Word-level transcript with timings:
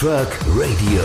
Truck 0.00 0.30
Radio. 0.56 1.02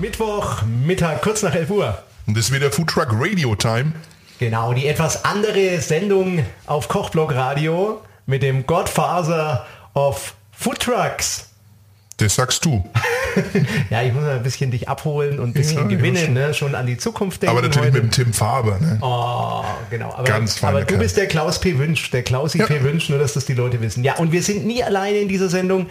Mittwoch, 0.00 0.62
Mittag, 0.62 1.22
kurz 1.22 1.42
nach 1.42 1.56
11 1.56 1.70
Uhr. 1.70 1.98
Und 2.28 2.36
das 2.36 2.44
ist 2.44 2.54
wieder 2.54 2.70
Food 2.70 2.90
Truck 2.90 3.08
Radio 3.10 3.56
Time. 3.56 3.94
Genau, 4.38 4.72
die 4.74 4.86
etwas 4.86 5.24
andere 5.24 5.80
Sendung 5.80 6.46
auf 6.66 6.86
Kochblock 6.86 7.34
Radio 7.34 8.00
mit 8.26 8.44
dem 8.44 8.64
Godfather 8.64 9.66
of 9.94 10.36
Food 10.52 10.78
Trucks. 10.78 11.47
Das 12.18 12.34
sagst 12.34 12.64
du. 12.64 12.84
ja, 13.90 14.02
ich 14.02 14.12
muss 14.12 14.24
ein 14.24 14.42
bisschen 14.42 14.72
dich 14.72 14.88
abholen 14.88 15.38
und 15.38 15.50
ein 15.50 15.52
bisschen 15.52 15.82
Ja, 15.82 15.96
gewinnen, 15.96 16.34
ne? 16.34 16.52
schon 16.52 16.74
an 16.74 16.84
die 16.86 16.96
Zukunft 16.96 17.42
denken. 17.42 17.56
Aber 17.56 17.62
natürlich 17.66 17.90
heute. 17.92 18.02
mit 18.02 18.16
dem 18.18 18.24
Tim 18.24 18.32
Faber. 18.32 18.78
Ne? 18.80 18.98
Oh, 19.00 19.62
genau. 19.88 20.12
Aber, 20.12 20.24
Ganz 20.24 20.62
aber 20.64 20.84
du 20.84 20.98
bist 20.98 21.16
der 21.16 21.26
Klaus 21.28 21.60
P. 21.60 21.78
Wünsch, 21.78 22.10
der 22.10 22.24
Klausi 22.24 22.58
Ja. 22.58 22.66
P. 22.66 22.82
Wünsch, 22.82 23.08
nur 23.08 23.20
dass 23.20 23.34
das 23.34 23.46
die 23.46 23.54
Leute 23.54 23.80
wissen. 23.80 24.02
Ja, 24.02 24.16
und 24.16 24.32
wir 24.32 24.42
sind 24.42 24.66
nie 24.66 24.82
alleine 24.82 25.18
in 25.18 25.28
dieser 25.28 25.48
Sendung, 25.48 25.86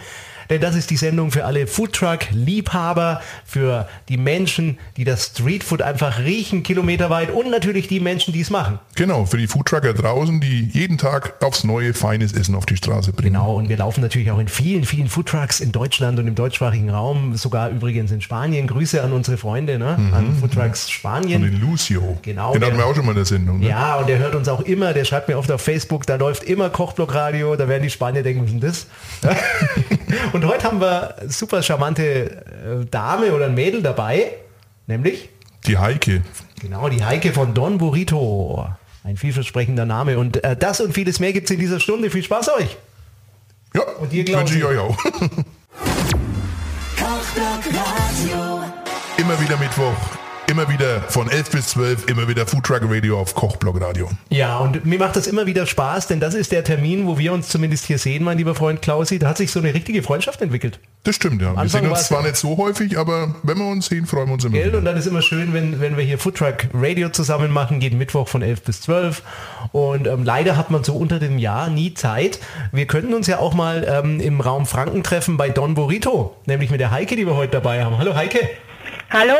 denn 0.50 0.60
das 0.60 0.74
ist 0.74 0.90
die 0.90 0.96
Sendung 0.96 1.30
für 1.30 1.44
alle 1.44 1.66
Foodtruck-Liebhaber, 1.66 3.20
für 3.44 3.88
die 4.08 4.16
Menschen, 4.16 4.78
die 4.96 5.04
das 5.04 5.26
Streetfood 5.26 5.82
einfach 5.82 6.18
riechen, 6.20 6.62
kilometerweit 6.62 7.30
und 7.30 7.50
natürlich 7.50 7.88
die 7.88 8.00
Menschen, 8.00 8.32
die 8.32 8.40
es 8.40 8.50
machen. 8.50 8.78
Genau, 8.94 9.26
für 9.26 9.36
die 9.36 9.46
Food 9.46 9.66
Trucker 9.66 9.92
draußen, 9.94 10.40
die 10.40 10.68
jeden 10.72 10.98
Tag 10.98 11.42
aufs 11.44 11.64
neue 11.64 11.94
feines 11.94 12.32
Essen 12.32 12.54
auf 12.54 12.66
die 12.66 12.76
Straße 12.76 13.12
bringen. 13.12 13.32
Genau, 13.34 13.54
und 13.56 13.68
wir 13.68 13.76
laufen 13.76 14.00
natürlich 14.00 14.30
auch 14.30 14.38
in 14.38 14.48
vielen, 14.48 14.84
vielen 14.84 15.08
Foodtrucks 15.08 15.60
in 15.60 15.72
Deutschland 15.72 16.18
und 16.18 16.26
im 16.26 16.34
deutschsprachigen 16.34 16.90
Raum, 16.90 17.36
sogar 17.36 17.70
übrigens 17.70 18.10
in 18.10 18.20
Spanien. 18.20 18.66
Grüße 18.66 19.02
an 19.02 19.12
unsere 19.12 19.36
Freunde, 19.36 19.78
ne? 19.78 19.96
an 20.12 20.36
Foodtrucks 20.40 20.84
Und 20.86 20.90
Spanien. 20.90 21.42
den 21.42 21.60
Lucio. 21.60 22.18
Genau, 22.22 22.52
Den 22.52 22.60
der- 22.60 22.68
hatten 22.70 22.78
wir 22.78 22.86
auch 22.86 22.94
schon 22.94 23.04
mal 23.04 23.12
in 23.12 23.16
der 23.16 23.24
Sendung. 23.24 23.60
Ne? 23.60 23.68
Ja, 23.68 23.96
und 23.96 24.08
der 24.08 24.18
hört 24.18 24.34
uns 24.34 24.48
auch 24.48 24.60
immer, 24.60 24.92
der 24.92 25.04
schreibt 25.04 25.28
mir 25.28 25.38
oft 25.38 25.50
auf 25.50 25.60
Facebook, 25.60 26.06
da 26.06 26.16
läuft 26.16 26.42
immer 26.44 26.70
Kochblockradio, 26.70 27.56
da 27.56 27.68
werden 27.68 27.82
die 27.82 27.90
Spanier 27.90 28.22
denken, 28.22 28.42
was 28.44 28.50
ist 28.52 28.86
denn 29.22 29.30
das? 29.30 29.38
und 30.32 30.44
heute 30.46 30.64
haben 30.64 30.80
wir 30.80 31.14
super 31.28 31.62
charmante 31.62 32.02
äh, 32.82 32.84
Dame 32.90 33.32
oder 33.32 33.46
ein 33.46 33.54
Mädel 33.54 33.82
dabei, 33.82 34.32
nämlich, 34.86 35.28
Die 35.66 35.76
Heike. 35.78 36.22
genau, 36.60 36.88
die 36.88 37.04
Heike 37.04 37.32
von 37.32 37.54
Don 37.54 37.78
Burrito. 37.78 38.68
Ein 39.04 39.16
vielversprechender 39.16 39.86
Name. 39.86 40.18
Und 40.18 40.42
äh, 40.44 40.56
das 40.56 40.80
und 40.80 40.92
vieles 40.92 41.18
mehr 41.20 41.32
gibt 41.32 41.48
es 41.48 41.54
in 41.54 41.60
dieser 41.60 41.80
Stunde. 41.80 42.10
Viel 42.10 42.22
Spaß 42.22 42.50
euch! 42.58 42.76
Ja, 43.74 43.82
Und 44.00 44.10
Klausi? 44.10 44.34
wünsche 44.34 44.58
ich 44.58 44.64
euch 44.64 44.78
auch. 44.78 44.96
Immer 49.18 49.40
wieder 49.40 49.56
Mittwoch, 49.56 49.94
immer 50.48 50.68
wieder 50.68 51.02
von 51.02 51.30
11 51.30 51.50
bis 51.50 51.66
12, 51.68 52.08
immer 52.08 52.26
wieder 52.26 52.46
Food 52.46 52.64
Truck 52.64 52.80
Radio 52.84 53.20
auf 53.20 53.34
Kochblock 53.34 53.80
Radio. 53.80 54.08
Ja, 54.30 54.58
und 54.58 54.86
mir 54.86 54.98
macht 54.98 55.16
das 55.16 55.26
immer 55.26 55.44
wieder 55.46 55.66
Spaß, 55.66 56.06
denn 56.06 56.20
das 56.20 56.34
ist 56.34 56.52
der 56.52 56.64
Termin, 56.64 57.06
wo 57.06 57.18
wir 57.18 57.34
uns 57.34 57.48
zumindest 57.48 57.84
hier 57.84 57.98
sehen, 57.98 58.24
mein 58.24 58.38
lieber 58.38 58.54
Freund 58.54 58.80
Klausi. 58.80 59.18
Da 59.18 59.28
hat 59.28 59.36
sich 59.36 59.52
so 59.52 59.60
eine 59.60 59.74
richtige 59.74 60.02
Freundschaft 60.02 60.40
entwickelt. 60.40 60.80
Das 61.04 61.16
stimmt, 61.16 61.42
ja. 61.42 61.52
Wir 61.52 61.58
Anfang 61.58 61.82
sehen 61.82 61.90
uns 61.90 62.08
zwar 62.08 62.22
nicht 62.22 62.36
so 62.36 62.56
häufig, 62.56 62.98
aber 62.98 63.34
wenn 63.42 63.58
wir 63.58 63.66
uns 63.66 63.86
sehen, 63.86 64.06
freuen 64.06 64.28
wir 64.28 64.34
uns 64.34 64.44
immer. 64.44 64.54
Gell? 64.54 64.68
wieder. 64.68 64.78
Und 64.78 64.84
dann 64.86 64.96
ist 64.96 65.06
immer 65.06 65.22
schön, 65.22 65.52
wenn, 65.52 65.80
wenn 65.80 65.96
wir 65.98 66.04
hier 66.04 66.18
Foodtruck 66.18 66.66
Radio 66.72 67.10
zusammen 67.10 67.52
machen, 67.52 67.80
jeden 67.82 67.98
Mittwoch 67.98 68.26
von 68.26 68.40
11 68.40 68.62
bis 68.62 68.80
12. 68.82 69.22
Und 69.72 70.06
ähm, 70.06 70.24
leider 70.24 70.56
hat 70.56 70.70
man 70.70 70.82
so 70.82 70.96
unter 70.96 71.18
dem 71.18 71.38
Jahr 71.38 71.68
nie 71.68 71.92
Zeit. 71.92 72.40
Wir 72.72 72.86
könnten 72.86 73.12
uns 73.12 73.26
ja 73.26 73.38
auch 73.38 73.52
mal 73.52 73.86
ähm, 73.86 74.18
im 74.20 74.40
Raum 74.40 74.64
Franken 74.64 75.02
treffen 75.02 75.36
bei 75.36 75.50
Don 75.50 75.74
Burrito, 75.74 76.36
nämlich 76.46 76.70
mit 76.70 76.80
der 76.80 76.90
Heike, 76.90 77.16
die 77.16 77.26
wir 77.26 77.36
heute 77.36 77.52
dabei 77.52 77.84
haben. 77.84 77.98
Hallo 77.98 78.14
Heike. 78.14 78.48
Hallo? 79.10 79.34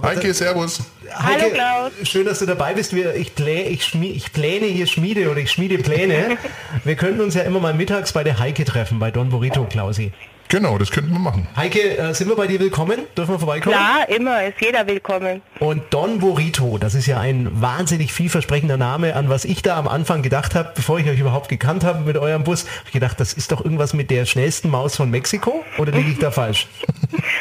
Heike, 0.00 0.32
Servus. 0.32 0.80
Heike, 1.14 1.50
Klaus. 1.50 1.92
schön, 2.04 2.24
dass 2.24 2.38
du 2.38 2.46
dabei 2.46 2.72
bist. 2.72 2.94
Wir, 2.94 3.14
ich, 3.14 3.34
plä, 3.34 3.64
ich, 3.64 3.84
schmie, 3.84 4.10
ich 4.10 4.32
pläne 4.32 4.66
hier 4.66 4.86
Schmiede 4.86 5.30
oder 5.30 5.40
ich 5.40 5.50
schmiede 5.50 5.78
Pläne. 5.78 6.38
wir 6.84 6.96
könnten 6.96 7.20
uns 7.20 7.34
ja 7.34 7.42
immer 7.42 7.60
mal 7.60 7.74
mittags 7.74 8.12
bei 8.12 8.24
der 8.24 8.38
Heike 8.38 8.64
treffen, 8.64 8.98
bei 8.98 9.10
Don 9.10 9.28
Burrito, 9.28 9.64
Klausi. 9.64 10.12
Genau, 10.48 10.76
das 10.76 10.90
könnten 10.90 11.12
wir 11.12 11.18
machen. 11.18 11.46
Heike, 11.56 11.96
äh, 11.96 12.12
sind 12.14 12.28
wir 12.28 12.36
bei 12.36 12.46
dir 12.46 12.60
willkommen? 12.60 12.98
Dürfen 13.16 13.34
wir 13.34 13.38
vorbeikommen? 13.38 13.74
Klar, 13.74 14.08
immer, 14.08 14.44
ist 14.44 14.60
jeder 14.60 14.86
willkommen. 14.86 15.40
Und 15.60 15.82
Don 15.90 16.18
Burrito, 16.18 16.76
das 16.76 16.94
ist 16.94 17.06
ja 17.06 17.20
ein 17.20 17.48
wahnsinnig 17.62 18.12
vielversprechender 18.12 18.76
Name, 18.76 19.16
an 19.16 19.30
was 19.30 19.46
ich 19.46 19.62
da 19.62 19.78
am 19.78 19.88
Anfang 19.88 20.20
gedacht 20.20 20.54
habe, 20.54 20.72
bevor 20.74 20.98
ich 20.98 21.08
euch 21.08 21.18
überhaupt 21.18 21.48
gekannt 21.48 21.84
habe 21.84 22.00
mit 22.00 22.18
eurem 22.18 22.44
Bus, 22.44 22.64
habe 22.64 22.86
ich 22.86 22.92
gedacht, 22.92 23.18
das 23.18 23.32
ist 23.32 23.50
doch 23.50 23.64
irgendwas 23.64 23.94
mit 23.94 24.10
der 24.10 24.26
schnellsten 24.26 24.68
Maus 24.68 24.96
von 24.96 25.10
Mexiko? 25.10 25.64
Oder 25.78 25.92
liege 25.92 26.10
ich 26.10 26.18
da 26.18 26.30
falsch? 26.30 26.66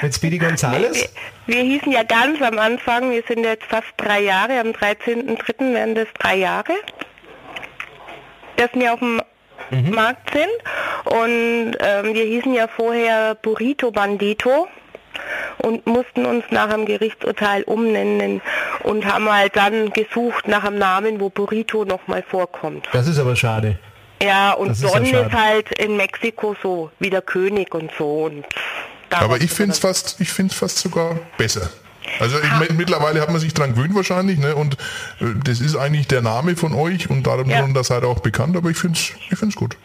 mit 0.01 0.13
Speedy 0.13 0.38
Gonzales? 0.38 1.09
Wir, 1.45 1.56
wir 1.56 1.63
hießen 1.63 1.91
ja 1.91 2.03
ganz 2.03 2.41
am 2.41 2.59
Anfang, 2.59 3.12
wir 3.12 3.23
sind 3.28 3.44
jetzt 3.44 3.66
fast 3.66 3.88
drei 3.97 4.22
Jahre, 4.22 4.59
am 4.59 4.69
13.03. 4.69 5.73
werden 5.73 5.95
das 5.95 6.07
drei 6.19 6.35
Jahre, 6.38 6.73
dass 8.57 8.69
wir 8.73 8.94
auf 8.94 9.00
dem 9.00 9.22
Markt 9.91 10.31
sind. 10.34 10.47
Und 11.06 11.78
ähm, 11.79 12.13
wir 12.13 12.25
hießen 12.25 12.53
ja 12.53 12.67
vorher 12.67 13.35
Burrito 13.35 13.91
Bandito 13.91 14.67
und 15.59 15.85
mussten 15.88 16.25
uns 16.25 16.44
nach 16.50 16.72
dem 16.72 16.85
Gerichtsurteil 16.85 17.63
umnennen 17.63 18.41
und 18.83 19.06
haben 19.06 19.31
halt 19.31 19.56
dann 19.56 19.91
gesucht 19.91 20.47
nach 20.47 20.63
einem 20.63 20.78
Namen, 20.78 21.19
wo 21.19 21.29
Burrito 21.29 21.85
nochmal 21.85 22.23
vorkommt. 22.23 22.88
Das 22.94 23.07
ist 23.07 23.19
aber 23.19 23.35
schade. 23.35 23.78
Ja, 24.22 24.53
und 24.53 24.69
Das 24.69 24.83
ist 24.83 24.94
ja 24.94 25.00
Don 25.00 25.06
ist 25.06 25.33
halt 25.33 25.79
in 25.79 25.97
Mexiko 25.97 26.56
so 26.62 26.91
wie 27.00 27.09
der 27.09 27.23
König 27.23 27.73
und 27.73 27.91
so. 27.97 28.25
Und 28.25 28.45
Aber 29.20 29.42
ich 29.42 29.52
finde 29.52 29.74
es 29.74 29.80
fast, 29.80 30.20
ich 30.20 30.32
find's 30.32 30.56
fast 30.56 30.78
sogar 30.78 31.20
besser. 31.38 31.70
Also 32.20 32.38
ich, 32.40 32.52
mein, 32.52 32.76
mittlerweile 32.78 33.22
hat 33.22 33.30
man 33.30 33.40
sich 33.40 33.54
dran 33.54 33.76
gewöhnt 33.76 33.94
wahrscheinlich, 33.96 34.40
ne? 34.40 34.56
Und 34.56 34.74
äh, 35.20 35.26
das 35.44 35.62
ist 35.62 35.76
eigentlich 35.76 36.08
der 36.08 36.22
Name 36.22 36.56
von 36.56 36.74
euch 36.74 37.10
und 37.10 37.28
darum 37.28 37.50
Ja. 37.50 37.66
seid 37.84 38.04
ihr 38.04 38.08
auch 38.08 38.20
bekannt, 38.20 38.56
aber 38.58 38.70
ich 38.70 38.78
finde 38.78 38.98
es 38.98 39.14
ich 39.30 39.38
find's 39.38 39.56
gut. 39.56 39.78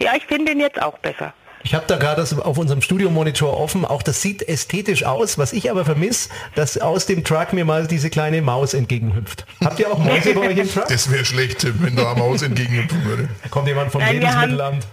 Ja, 0.00 0.12
ich 0.16 0.24
finde 0.26 0.52
ihn 0.52 0.60
jetzt 0.60 0.80
auch 0.80 0.98
besser. 0.98 1.34
Ich 1.64 1.74
habe 1.74 1.84
da 1.86 1.96
gerade 1.96 2.20
das 2.20 2.38
auf 2.38 2.56
unserem 2.56 2.80
Studiomonitor 2.82 3.58
offen. 3.58 3.84
Auch 3.84 4.02
das 4.02 4.22
sieht 4.22 4.48
ästhetisch 4.48 5.04
aus. 5.04 5.38
Was 5.38 5.52
ich 5.52 5.70
aber 5.70 5.84
vermisse, 5.84 6.28
dass 6.54 6.78
aus 6.78 7.06
dem 7.06 7.24
Truck 7.24 7.52
mir 7.52 7.64
mal 7.64 7.86
diese 7.86 8.10
kleine 8.10 8.40
Maus 8.42 8.74
entgegenhüpft. 8.74 9.44
Habt 9.64 9.78
ihr 9.80 9.90
auch 9.92 9.98
Mäuse 9.98 10.34
bei 10.34 10.48
euch 10.48 10.56
im 10.56 10.70
Truck? 10.72 10.88
Das 10.88 11.10
wäre 11.10 11.24
schlecht, 11.24 11.66
wenn 11.82 11.96
da 11.96 12.12
am 12.12 12.20
Haus 12.20 12.42
entgegenhüpfen 12.42 13.04
würde. 13.04 13.28
Da 13.42 13.48
kommt 13.48 13.66
jemand 13.68 13.90
vom 13.92 14.00
Nein, 14.00 14.20
wir 14.20 14.28
haben- 14.28 14.50
Lebensmittelamt. 14.50 14.86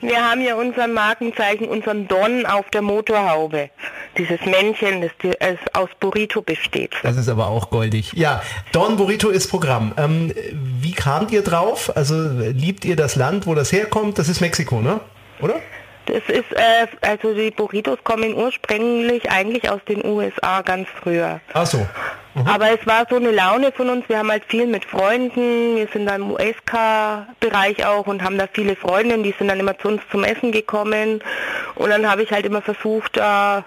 Wir 0.00 0.16
haben 0.22 0.40
ja 0.42 0.54
unser 0.56 0.86
Markenzeichen, 0.88 1.66
unseren 1.68 2.06
Don 2.08 2.44
auf 2.44 2.68
der 2.70 2.82
Motorhaube. 2.82 3.70
Dieses 4.18 4.40
Männchen, 4.44 5.00
das 5.00 5.56
aus 5.72 5.88
Burrito 5.98 6.42
besteht. 6.42 6.92
Das 7.02 7.16
ist 7.16 7.28
aber 7.28 7.46
auch 7.46 7.70
goldig. 7.70 8.12
Ja, 8.14 8.42
Don 8.72 8.96
Burrito 8.96 9.30
ist 9.30 9.48
Programm. 9.48 9.94
Ähm, 9.96 10.32
wie 10.52 10.92
kamt 10.92 11.30
ihr 11.32 11.42
drauf? 11.42 11.96
Also 11.96 12.14
liebt 12.52 12.84
ihr 12.84 12.96
das 12.96 13.16
Land, 13.16 13.46
wo 13.46 13.54
das 13.54 13.72
herkommt? 13.72 14.18
Das 14.18 14.28
ist 14.28 14.40
Mexiko, 14.40 14.80
ne? 14.82 15.00
Oder? 15.40 15.54
Das 16.06 16.22
ist, 16.28 16.52
äh, 16.52 16.86
also 17.00 17.34
die 17.34 17.50
Burritos 17.50 17.98
kommen 18.04 18.34
ursprünglich 18.34 19.30
eigentlich 19.30 19.70
aus 19.70 19.80
den 19.88 20.04
USA 20.04 20.62
ganz 20.62 20.88
früher. 21.02 21.40
Ach 21.52 21.66
so. 21.66 21.86
Aber 22.46 22.70
es 22.70 22.84
war 22.84 23.06
so 23.08 23.16
eine 23.16 23.30
Laune 23.30 23.70
von 23.70 23.88
uns. 23.88 24.08
Wir 24.08 24.18
haben 24.18 24.30
halt 24.30 24.44
viel 24.46 24.66
mit 24.66 24.84
Freunden. 24.84 25.76
Wir 25.76 25.86
sind 25.92 26.06
da 26.06 26.16
im 26.16 26.32
USK-Bereich 26.32 27.86
auch 27.86 28.08
und 28.08 28.22
haben 28.22 28.38
da 28.38 28.48
viele 28.52 28.74
Freundinnen, 28.74 29.22
die 29.22 29.34
sind 29.38 29.48
dann 29.48 29.60
immer 29.60 29.78
zu 29.78 29.88
uns 29.88 30.02
zum 30.10 30.24
Essen 30.24 30.50
gekommen. 30.50 31.22
Und 31.76 31.90
dann 31.90 32.10
habe 32.10 32.24
ich 32.24 32.32
halt 32.32 32.44
immer 32.44 32.60
versucht, 32.60 33.16
da 33.16 33.64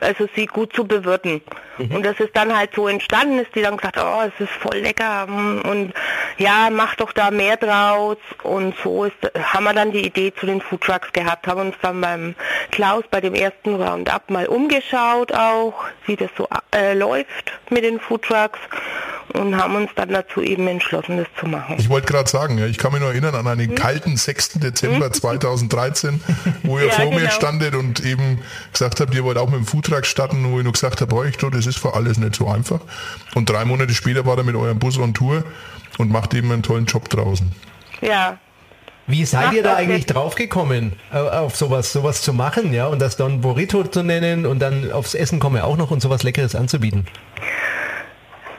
also 0.00 0.28
sie 0.34 0.46
gut 0.46 0.74
zu 0.74 0.84
bewirten. 0.84 1.40
Und 1.78 2.04
das 2.04 2.18
ist 2.20 2.34
dann 2.34 2.56
halt 2.56 2.74
so 2.74 2.88
entstanden, 2.88 3.38
ist 3.38 3.54
die 3.54 3.62
dann 3.62 3.76
gesagt, 3.76 3.98
oh, 3.98 4.22
es 4.22 4.40
ist 4.40 4.52
voll 4.52 4.78
lecker 4.78 5.26
mm, 5.26 5.60
und 5.60 5.92
ja, 6.38 6.70
mach 6.70 6.94
doch 6.96 7.12
da 7.12 7.30
mehr 7.30 7.56
draus. 7.56 8.16
Und 8.42 8.74
so 8.82 9.04
ist, 9.04 9.16
haben 9.38 9.64
wir 9.64 9.74
dann 9.74 9.92
die 9.92 10.06
Idee 10.06 10.32
zu 10.38 10.46
den 10.46 10.60
Food 10.60 10.82
Trucks 10.82 11.12
gehabt, 11.12 11.46
haben 11.46 11.60
uns 11.60 11.76
dann 11.82 12.00
beim 12.00 12.34
Klaus 12.70 13.04
bei 13.10 13.20
dem 13.20 13.34
ersten 13.34 13.74
Roundup 13.74 14.30
mal 14.30 14.46
umgeschaut 14.46 15.32
auch, 15.32 15.74
wie 16.06 16.16
das 16.16 16.30
so 16.36 16.48
äh, 16.74 16.94
läuft 16.94 17.52
mit 17.70 17.84
den 17.84 18.00
Food 18.00 18.22
Trucks 18.22 18.58
und 19.34 19.56
haben 19.56 19.76
uns 19.76 19.90
dann 19.94 20.08
dazu 20.08 20.40
eben 20.40 20.66
entschlossen, 20.66 21.18
das 21.18 21.26
zu 21.38 21.46
machen. 21.46 21.76
Ich 21.78 21.88
wollte 21.88 22.06
gerade 22.06 22.28
sagen, 22.28 22.58
ja, 22.58 22.66
ich 22.66 22.78
kann 22.78 22.92
mich 22.92 23.00
noch 23.00 23.08
erinnern 23.08 23.34
an 23.34 23.46
einen 23.46 23.74
kalten 23.74 24.16
6. 24.16 24.60
Dezember 24.60 25.12
2013, 25.12 26.20
wo 26.62 26.78
ihr 26.78 26.86
Ja, 26.86 26.92
vor 26.92 27.10
mir 27.10 27.20
genau. 27.20 27.30
standet 27.30 27.74
und 27.74 28.04
eben 28.04 28.42
gesagt 28.72 29.00
habt, 29.00 29.14
ihr 29.14 29.24
wollt 29.24 29.38
auch 29.38 29.48
mit 29.50 29.56
dem 29.56 29.66
Foodtruck 29.66 30.06
starten, 30.06 30.50
wo 30.50 30.58
ich 30.58 30.64
nur 30.64 30.72
gesagt 30.72 31.00
habe, 31.00 31.14
euch, 31.14 31.36
das 31.36 31.66
ist 31.66 31.78
für 31.78 31.94
alles 31.94 32.18
nicht 32.18 32.36
so 32.36 32.48
einfach. 32.48 32.80
Und 33.34 33.50
drei 33.50 33.64
Monate 33.64 33.92
später 33.92 34.24
war 34.24 34.38
er 34.38 34.44
mit 34.44 34.56
eurem 34.56 34.78
Bus 34.78 34.98
on 34.98 35.14
Tour 35.14 35.44
und 35.96 36.10
macht 36.10 36.34
eben 36.34 36.52
einen 36.52 36.62
tollen 36.62 36.86
Job 36.86 37.08
draußen. 37.08 37.50
Ja, 38.00 38.38
Wie 39.06 39.24
seid 39.24 39.54
ihr 39.54 39.62
da 39.62 39.74
eigentlich 39.76 40.04
draufgekommen, 40.04 40.92
äh, 41.12 41.16
auf 41.16 41.56
sowas, 41.56 41.92
sowas 41.94 42.20
zu 42.20 42.34
machen, 42.34 42.74
ja, 42.74 42.86
und 42.88 43.00
das 43.00 43.16
Don 43.16 43.40
Burrito 43.40 43.82
zu 43.84 44.02
nennen 44.02 44.44
und 44.44 44.58
dann 44.58 44.92
aufs 44.92 45.14
Essen 45.14 45.40
komme 45.40 45.64
auch 45.64 45.78
noch 45.78 45.90
und 45.90 46.00
sowas 46.00 46.22
Leckeres 46.24 46.54
anzubieten? 46.54 47.06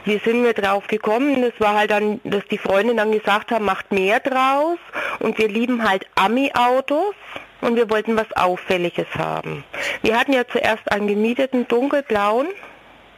Wie 0.04 0.18
sind 0.24 0.42
wir 0.42 0.54
drauf 0.54 0.86
gekommen? 0.88 1.42
Das 1.42 1.52
war 1.58 1.76
halt 1.76 1.90
dann, 1.90 2.20
dass 2.24 2.42
die 2.50 2.58
Freunde 2.58 2.94
dann 2.96 3.12
gesagt 3.12 3.52
haben, 3.52 3.64
macht 3.64 3.92
mehr 3.92 4.18
draus. 4.18 4.78
Und 5.20 5.38
wir 5.38 5.46
lieben 5.48 5.88
halt 5.88 6.06
Ami-Autos 6.16 7.14
und 7.60 7.76
wir 7.76 7.90
wollten 7.90 8.16
was 8.16 8.32
Auffälliges 8.34 9.06
haben. 9.16 9.62
Wir 10.02 10.18
hatten 10.18 10.32
ja 10.32 10.48
zuerst 10.48 10.90
einen 10.90 11.06
gemieteten 11.06 11.68
dunkelblauen 11.68 12.48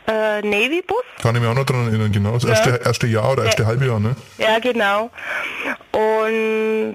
äh, 0.08 0.43
Navy-Bus. 0.43 1.02
Kann 1.22 1.34
ich 1.37 1.40
mich 1.40 1.50
auch 1.50 1.54
noch 1.54 1.64
dran 1.66 1.87
erinnern, 1.88 2.12
genau. 2.12 2.32
Das 2.32 2.44
erste, 2.44 2.81
erste 2.84 3.06
Jahr 3.06 3.32
oder 3.32 3.44
erste 3.44 3.62
Ja. 3.62 3.69
halbe 3.69 3.87
Jahr, 3.87 4.00
ne? 4.00 4.16
Ja, 4.38 4.58
genau. 4.58 5.10
Und 5.93 6.94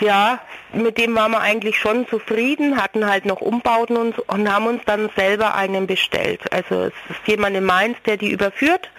ja, 0.00 0.40
mit 0.72 0.98
dem 0.98 1.14
waren 1.14 1.30
wir 1.32 1.40
eigentlich 1.40 1.78
schon 1.78 2.06
zufrieden, 2.08 2.76
hatten 2.80 3.06
halt 3.08 3.24
noch 3.24 3.40
Umbauten 3.40 3.96
und, 3.96 4.18
und 4.18 4.52
haben 4.52 4.66
uns 4.66 4.82
dann 4.86 5.08
selber 5.16 5.54
einen 5.54 5.86
bestellt. 5.86 6.40
Also 6.52 6.84
es 6.84 6.92
ist 7.10 7.20
jemand 7.26 7.56
in 7.56 7.64
Mainz, 7.64 7.96
der 8.04 8.16
die 8.16 8.30
überführt 8.30 8.90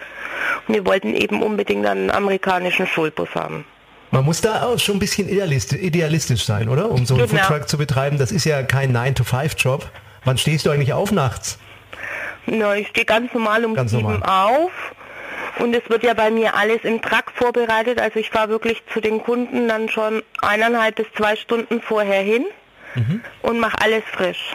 und 0.66 0.74
wir 0.74 0.86
wollten 0.86 1.14
eben 1.14 1.42
unbedingt 1.42 1.86
einen 1.86 2.10
amerikanischen 2.10 2.86
Schulbus 2.86 3.28
haben. 3.34 3.64
Man 4.10 4.24
muss 4.24 4.40
da 4.40 4.62
auch 4.62 4.78
schon 4.78 4.96
ein 4.96 5.00
bisschen 5.00 5.28
idealistisch, 5.28 5.78
idealistisch 5.80 6.44
sein, 6.44 6.68
oder? 6.70 6.90
Um 6.90 7.04
so 7.04 7.14
einen 7.14 7.28
Genau. 7.28 7.42
Foodtruck 7.44 7.68
zu 7.68 7.76
betreiben. 7.76 8.16
Das 8.18 8.32
ist 8.32 8.44
ja 8.44 8.62
kein 8.62 8.96
9-to-5-Job. 8.96 9.86
Wann 10.24 10.38
stehst 10.38 10.64
du 10.64 10.70
eigentlich 10.70 10.94
auf 10.94 11.12
nachts? 11.12 11.58
Na, 12.50 12.74
ich 12.76 12.88
stehe 12.88 13.04
ganz 13.06 13.32
normal 13.34 13.64
um 13.64 13.74
Ganz 13.74 13.90
sieben 13.90 14.02
normal. 14.04 14.22
auf 14.56 14.70
und 15.58 15.74
es 15.74 15.88
wird 15.90 16.02
ja 16.04 16.14
bei 16.14 16.30
mir 16.30 16.54
alles 16.54 16.82
im 16.84 17.02
Truck 17.02 17.32
vorbereitet. 17.34 18.00
Also 18.00 18.18
ich 18.18 18.30
fahre 18.30 18.48
wirklich 18.48 18.82
zu 18.92 19.00
den 19.00 19.22
Kunden 19.22 19.68
dann 19.68 19.88
schon 19.88 20.22
eineinhalb 20.40 20.96
bis 20.96 21.06
zwei 21.16 21.36
Stunden 21.36 21.80
vorher 21.82 22.22
hin 22.22 22.44
Mhm. 22.94 23.20
und 23.42 23.60
mache 23.60 23.76
alles 23.82 24.02
frisch. 24.12 24.54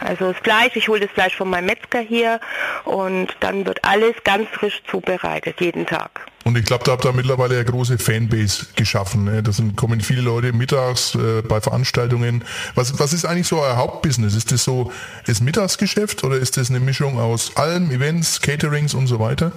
Also 0.00 0.32
das 0.32 0.42
Fleisch, 0.42 0.76
ich 0.76 0.88
hole 0.88 1.00
das 1.00 1.10
Fleisch 1.10 1.36
von 1.36 1.48
meinem 1.48 1.66
Metzger 1.66 2.00
hier 2.00 2.40
und 2.84 3.28
dann 3.40 3.66
wird 3.66 3.84
alles 3.84 4.14
ganz 4.24 4.48
frisch 4.50 4.82
zubereitet, 4.90 5.60
jeden 5.60 5.86
Tag. 5.86 6.26
Und 6.44 6.56
ich 6.56 6.64
glaube, 6.64 6.84
da 6.84 6.92
habt 6.92 7.04
ihr 7.04 7.12
mittlerweile 7.12 7.56
eine 7.56 7.64
große 7.64 7.98
Fanbase 7.98 8.66
geschaffen. 8.76 9.24
Ne? 9.24 9.42
Da 9.42 9.50
kommen 9.74 10.00
viele 10.00 10.20
Leute 10.20 10.52
mittags 10.52 11.16
äh, 11.16 11.42
bei 11.42 11.60
Veranstaltungen. 11.60 12.44
Was, 12.76 13.00
was 13.00 13.12
ist 13.12 13.24
eigentlich 13.24 13.48
so 13.48 13.60
euer 13.60 13.76
Hauptbusiness? 13.76 14.36
Ist 14.36 14.52
das 14.52 14.62
so 14.62 14.92
das 15.26 15.40
Mittagsgeschäft 15.40 16.22
oder 16.22 16.36
ist 16.36 16.56
das 16.56 16.70
eine 16.70 16.78
Mischung 16.78 17.18
aus 17.18 17.56
allem, 17.56 17.90
Events, 17.90 18.40
Caterings 18.40 18.94
und 18.94 19.08
so 19.08 19.18
weiter? 19.18 19.50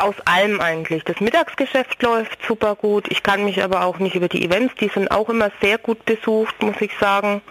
Aus 0.00 0.14
allem 0.24 0.60
eigentlich. 0.60 1.04
Das 1.04 1.20
Mittagsgeschäft 1.20 2.02
läuft 2.02 2.38
super 2.46 2.74
gut. 2.74 3.06
Ich 3.10 3.22
kann 3.22 3.44
mich 3.44 3.62
aber 3.62 3.84
auch 3.84 3.98
nicht 3.98 4.14
über 4.16 4.28
die 4.28 4.44
Events, 4.44 4.74
die 4.80 4.88
sind 4.88 5.10
auch 5.10 5.28
immer 5.28 5.50
sehr 5.60 5.78
gut 5.78 6.04
besucht, 6.04 6.62
muss 6.62 6.80
ich 6.80 6.92
sagen. 6.98 7.42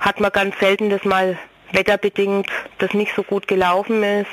Hat 0.00 0.20
man 0.20 0.32
ganz 0.32 0.58
selten, 0.58 0.90
dass 0.90 1.04
mal 1.04 1.38
wetterbedingt 1.72 2.48
das 2.78 2.94
nicht 2.94 3.12
so 3.14 3.22
gut 3.22 3.46
gelaufen 3.48 4.02
ist. 4.02 4.30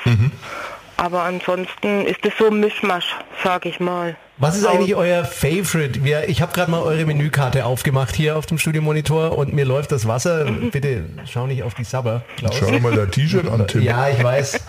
Aber 0.96 1.22
ansonsten 1.22 2.06
ist 2.06 2.24
es 2.24 2.32
so 2.38 2.46
ein 2.46 2.60
Mischmasch, 2.60 3.14
sag 3.42 3.66
ich 3.66 3.80
mal. 3.80 4.16
Was 4.38 4.56
ist 4.56 4.64
Aus- 4.66 4.74
eigentlich 4.76 4.94
euer 4.94 5.24
Favorite? 5.24 6.02
Wir, 6.04 6.28
ich 6.28 6.40
habe 6.42 6.52
gerade 6.52 6.70
mal 6.70 6.82
eure 6.82 7.04
Menükarte 7.04 7.64
aufgemacht 7.66 8.14
hier 8.16 8.36
auf 8.36 8.46
dem 8.46 8.58
Studiomonitor 8.58 9.36
und 9.36 9.52
mir 9.52 9.64
läuft 9.64 9.92
das 9.92 10.08
Wasser. 10.08 10.44
Bitte 10.72 11.04
schau 11.30 11.46
nicht 11.46 11.62
auf 11.62 11.74
die 11.74 11.84
Sabber, 11.84 12.22
Klaus. 12.36 12.56
Schau 12.58 12.70
mal 12.80 12.94
dein 12.94 13.10
T-Shirt 13.10 13.48
an, 13.48 13.66
Tim. 13.68 13.82
Ja, 13.82 14.08
ich 14.08 14.22
weiß. 14.22 14.60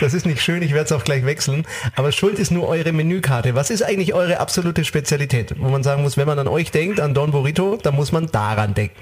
Das 0.00 0.14
ist 0.14 0.26
nicht 0.26 0.40
schön, 0.40 0.62
ich 0.62 0.72
werde 0.72 0.84
es 0.84 0.92
auch 0.92 1.04
gleich 1.04 1.24
wechseln. 1.24 1.66
Aber 1.94 2.12
schuld 2.12 2.38
ist 2.38 2.50
nur 2.50 2.68
eure 2.68 2.92
Menükarte. 2.92 3.54
Was 3.54 3.70
ist 3.70 3.82
eigentlich 3.82 4.14
eure 4.14 4.40
absolute 4.40 4.84
Spezialität? 4.84 5.54
Wo 5.58 5.68
man 5.68 5.82
sagen 5.82 6.02
muss, 6.02 6.16
wenn 6.16 6.26
man 6.26 6.38
an 6.38 6.48
euch 6.48 6.70
denkt, 6.70 7.00
an 7.00 7.14
Don 7.14 7.30
Burrito, 7.30 7.76
dann 7.76 7.94
muss 7.94 8.12
man 8.12 8.26
daran 8.26 8.74
denken. 8.74 8.96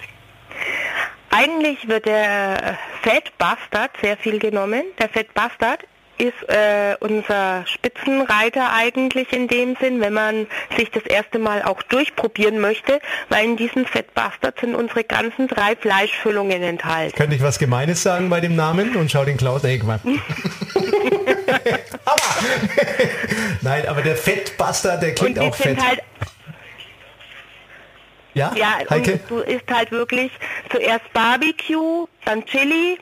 Eigentlich 1.31 1.89
wird 1.89 2.07
der 2.07 2.79
Fat 3.03 3.37
Bastard 3.39 3.91
sehr 4.01 4.17
viel 4.17 4.39
genommen. 4.39 4.85
Der 4.99 5.09
Fat 5.09 5.35
Bastard 5.35 5.85
ist 6.19 6.49
äh, 6.49 6.97
unser 7.01 7.67
Spitzenreiter 7.67 8.73
eigentlich 8.73 9.33
in 9.33 9.49
dem 9.49 9.77
Sinn, 9.81 10.01
wenn 10.01 10.13
man 10.13 10.47
sich 10.77 10.91
das 10.91 11.05
erste 11.05 11.39
Mal 11.39 11.63
auch 11.63 11.83
durchprobieren 11.83 12.61
möchte, 12.61 13.01
weil 13.29 13.45
in 13.45 13.57
diesem 13.57 13.87
Fat 13.87 14.13
Bastard 14.15 14.61
sind 14.61 14.75
unsere 14.75 15.05
ganzen 15.05 15.49
drei 15.49 15.77
Fleischfüllungen 15.77 16.63
enthalten. 16.63 17.17
Könnte 17.17 17.37
ich 17.37 17.43
was 17.43 17.59
Gemeines 17.59 18.03
sagen 18.03 18.31
bei 18.31 18.41
dem 18.41 18.57
Namen 18.57 18.97
und 18.97 19.11
schau 19.11 19.25
den 19.25 19.37
Klaus 19.37 19.63
Quatsch. 19.63 20.01
aber, 22.05 22.23
Nein, 23.63 23.89
aber 23.89 24.03
der 24.03 24.17
Fettbuster, 24.17 24.99
der 24.99 25.15
klingt 25.15 25.39
auch 25.39 25.55
fett. 25.55 25.83
halt, 25.83 26.01
ja, 28.35 28.53
ja, 28.57 28.79
Heike? 28.91 29.13
und 29.13 29.31
du 29.31 29.39
isst 29.39 29.73
halt 29.73 29.93
wirklich 29.93 30.33
zuerst 30.71 31.13
Barbecue, 31.13 32.07
dann 32.25 32.45
Chili 32.47 32.99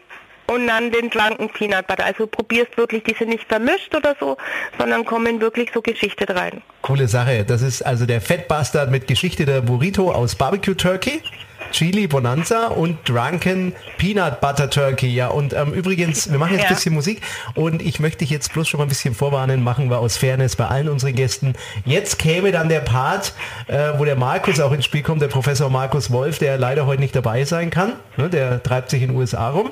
und 0.52 0.66
dann 0.66 0.90
den 0.90 1.10
Drunken 1.10 1.48
Peanut 1.48 1.86
Butter. 1.86 2.04
Also 2.04 2.26
probierst 2.26 2.76
wirklich, 2.76 3.02
die 3.04 3.14
sind 3.14 3.28
nicht 3.28 3.44
vermischt 3.48 3.94
oder 3.94 4.14
so, 4.18 4.36
sondern 4.78 5.04
kommen 5.04 5.40
wirklich 5.40 5.70
so 5.72 5.80
Geschichte 5.80 6.28
rein. 6.34 6.62
Coole 6.82 7.08
Sache. 7.08 7.44
Das 7.44 7.62
ist 7.62 7.82
also 7.82 8.06
der 8.06 8.20
Fettbastard 8.20 8.90
mit 8.90 9.06
Geschichte 9.06 9.44
der 9.44 9.60
Burrito 9.62 10.10
aus 10.12 10.34
Barbecue 10.34 10.74
Turkey, 10.74 11.22
Chili 11.70 12.06
Bonanza 12.06 12.66
und 12.68 12.98
Drunken 13.08 13.72
Peanut 13.98 14.40
Butter 14.40 14.68
Turkey. 14.68 15.08
Ja, 15.08 15.28
und 15.28 15.52
ähm, 15.54 15.72
übrigens, 15.72 16.30
wir 16.30 16.38
machen 16.38 16.52
jetzt 16.54 16.64
ein 16.64 16.68
Ja. 16.70 16.74
bisschen 16.74 16.94
Musik 16.94 17.20
und 17.54 17.80
ich 17.80 18.00
möchte 18.00 18.18
dich 18.18 18.30
jetzt 18.30 18.52
bloß 18.52 18.68
schon 18.68 18.78
mal 18.78 18.84
ein 18.84 18.88
bisschen 18.88 19.14
vorwarnen, 19.14 19.62
machen 19.62 19.88
wir 19.90 19.98
aus 19.98 20.16
Fairness 20.16 20.56
bei 20.56 20.66
allen 20.66 20.88
unseren 20.88 21.14
Gästen. 21.14 21.54
Jetzt 21.84 22.18
käme 22.18 22.52
dann 22.52 22.68
der 22.68 22.80
Part, 22.80 23.32
äh, 23.68 23.92
wo 23.98 24.04
der 24.04 24.16
Markus 24.16 24.60
auch 24.60 24.72
ins 24.72 24.84
Spiel 24.84 25.02
kommt, 25.02 25.22
der 25.22 25.28
Professor 25.28 25.70
Markus 25.70 26.10
Wolf, 26.10 26.38
der 26.38 26.58
leider 26.58 26.86
heute 26.86 27.00
nicht 27.00 27.14
dabei 27.16 27.44
sein 27.44 27.70
kann. 27.70 27.94
Ne, 28.16 28.28
der 28.28 28.62
treibt 28.62 28.90
sich 28.90 29.02
in 29.02 29.08
den 29.08 29.16
USA 29.16 29.50
rum 29.50 29.70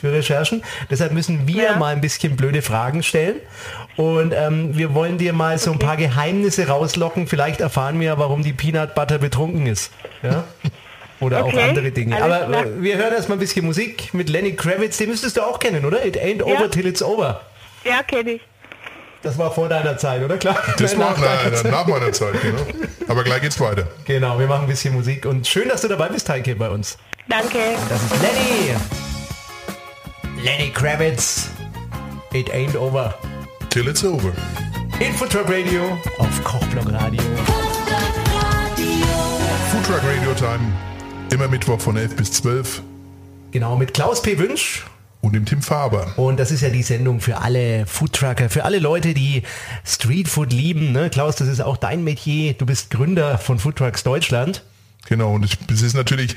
für 0.00 0.12
Recherchen. 0.12 0.62
Deshalb 0.90 1.12
müssen 1.12 1.46
wir 1.46 1.62
Ja. 1.64 1.76
mal 1.76 1.92
ein 1.94 2.00
bisschen 2.00 2.36
blöde 2.36 2.62
Fragen 2.62 3.02
stellen. 3.02 3.36
Und 3.96 4.32
ähm, 4.36 4.76
wir 4.76 4.94
wollen 4.94 5.18
dir 5.18 5.32
mal 5.32 5.58
so 5.58 5.72
ein 5.72 5.78
paar 5.78 5.96
Geheimnisse 5.96 6.68
rauslocken. 6.68 7.26
Vielleicht 7.26 7.60
erfahren 7.60 7.98
wir, 8.00 8.18
warum 8.18 8.42
die 8.42 8.52
Peanut 8.52 8.94
Butter 8.94 9.18
betrunken 9.18 9.66
ist. 9.66 9.92
Ja? 10.22 10.44
Oder 11.20 11.42
auch 11.44 11.48
Okay, 11.48 11.68
andere 11.70 11.90
Dinge. 11.90 12.14
alles 12.22 12.42
Aber 12.42 12.46
klar. 12.62 12.64
wir 12.80 12.96
hören 12.96 13.12
erstmal 13.12 13.36
ein 13.38 13.40
bisschen 13.40 13.64
Musik 13.66 14.14
mit 14.14 14.28
Lenny 14.28 14.54
Kravitz. 14.54 14.96
Den 14.98 15.10
müsstest 15.10 15.36
du 15.36 15.42
auch 15.42 15.58
kennen, 15.58 15.84
oder? 15.84 16.04
It 16.04 16.16
ain't 16.16 16.42
over 16.42 16.70
till 16.70 16.86
it's 16.86 17.02
over. 17.02 17.40
Ja, 17.84 18.02
kenne 18.02 18.32
ich. 18.32 18.40
Das 19.22 19.36
war 19.36 19.50
vor 19.52 19.68
deiner 19.68 19.96
Zeit, 19.98 20.22
oder? 20.22 20.36
Klar. 20.36 20.56
Das 20.78 20.96
war 20.96 21.10
nach 21.10 21.20
deiner 21.20 21.50
nein, 21.50 21.54
Zeit. 21.56 21.72
nach 21.72 21.86
meiner 21.88 22.12
Zeit, 22.12 22.40
genau. 22.40 22.60
Aber 23.08 23.24
gleich 23.24 23.40
geht's 23.40 23.58
weiter. 23.58 23.88
Genau, 24.04 24.38
wir 24.38 24.46
machen 24.46 24.62
ein 24.62 24.68
bisschen 24.68 24.94
Musik. 24.94 25.26
Und 25.26 25.44
schön, 25.46 25.68
dass 25.68 25.80
du 25.80 25.88
dabei 25.88 26.08
bist, 26.08 26.28
Heike, 26.28 26.54
bei 26.54 26.68
uns. 26.68 26.96
Danke. 27.26 27.58
Das 27.88 28.00
ist 28.00 28.12
Lenny. 28.22 28.76
Lenny 30.44 30.70
Kravitz. 30.72 31.50
It 32.32 32.48
ain't 32.54 32.76
over. 32.76 33.12
Till 33.70 33.88
it's 33.88 34.04
over. 34.04 34.32
Infotruck 35.00 35.48
Radio 35.48 35.98
auf 36.18 36.44
Kochblock 36.44 36.92
Radio. 36.92 37.22
Food 39.70 39.84
Truck 39.84 40.02
Radio 40.04 40.32
Time. 40.34 40.72
Immer 41.32 41.48
Mittwoch 41.48 41.80
von 41.80 41.96
11 41.96 42.16
bis 42.16 42.32
12. 42.32 42.82
Genau, 43.50 43.76
mit 43.76 43.94
Klaus 43.94 44.22
P. 44.22 44.38
Wünsch. 44.38 44.86
Und 45.20 45.34
dem 45.34 45.44
Tim 45.44 45.62
Faber. 45.62 46.12
Und 46.16 46.38
das 46.38 46.52
ist 46.52 46.60
ja 46.62 46.68
die 46.70 46.82
Sendung 46.84 47.20
für 47.20 47.38
alle 47.38 47.86
Foodtrucker, 47.86 48.48
für 48.48 48.64
alle 48.64 48.78
Leute, 48.78 49.14
die 49.14 49.42
Streetfood 49.84 50.52
lieben. 50.52 50.92
Ne? 50.92 51.10
Klaus, 51.10 51.34
das 51.36 51.48
ist 51.48 51.60
auch 51.60 51.76
dein 51.76 52.04
Metier. 52.04 52.52
Du 52.54 52.66
bist 52.66 52.90
Gründer 52.90 53.36
von 53.36 53.58
Foodtrucks 53.58 54.04
Deutschland. 54.04 54.62
Genau, 55.08 55.34
und 55.34 55.58
es 55.72 55.82
ist 55.82 55.94
natürlich 55.94 56.36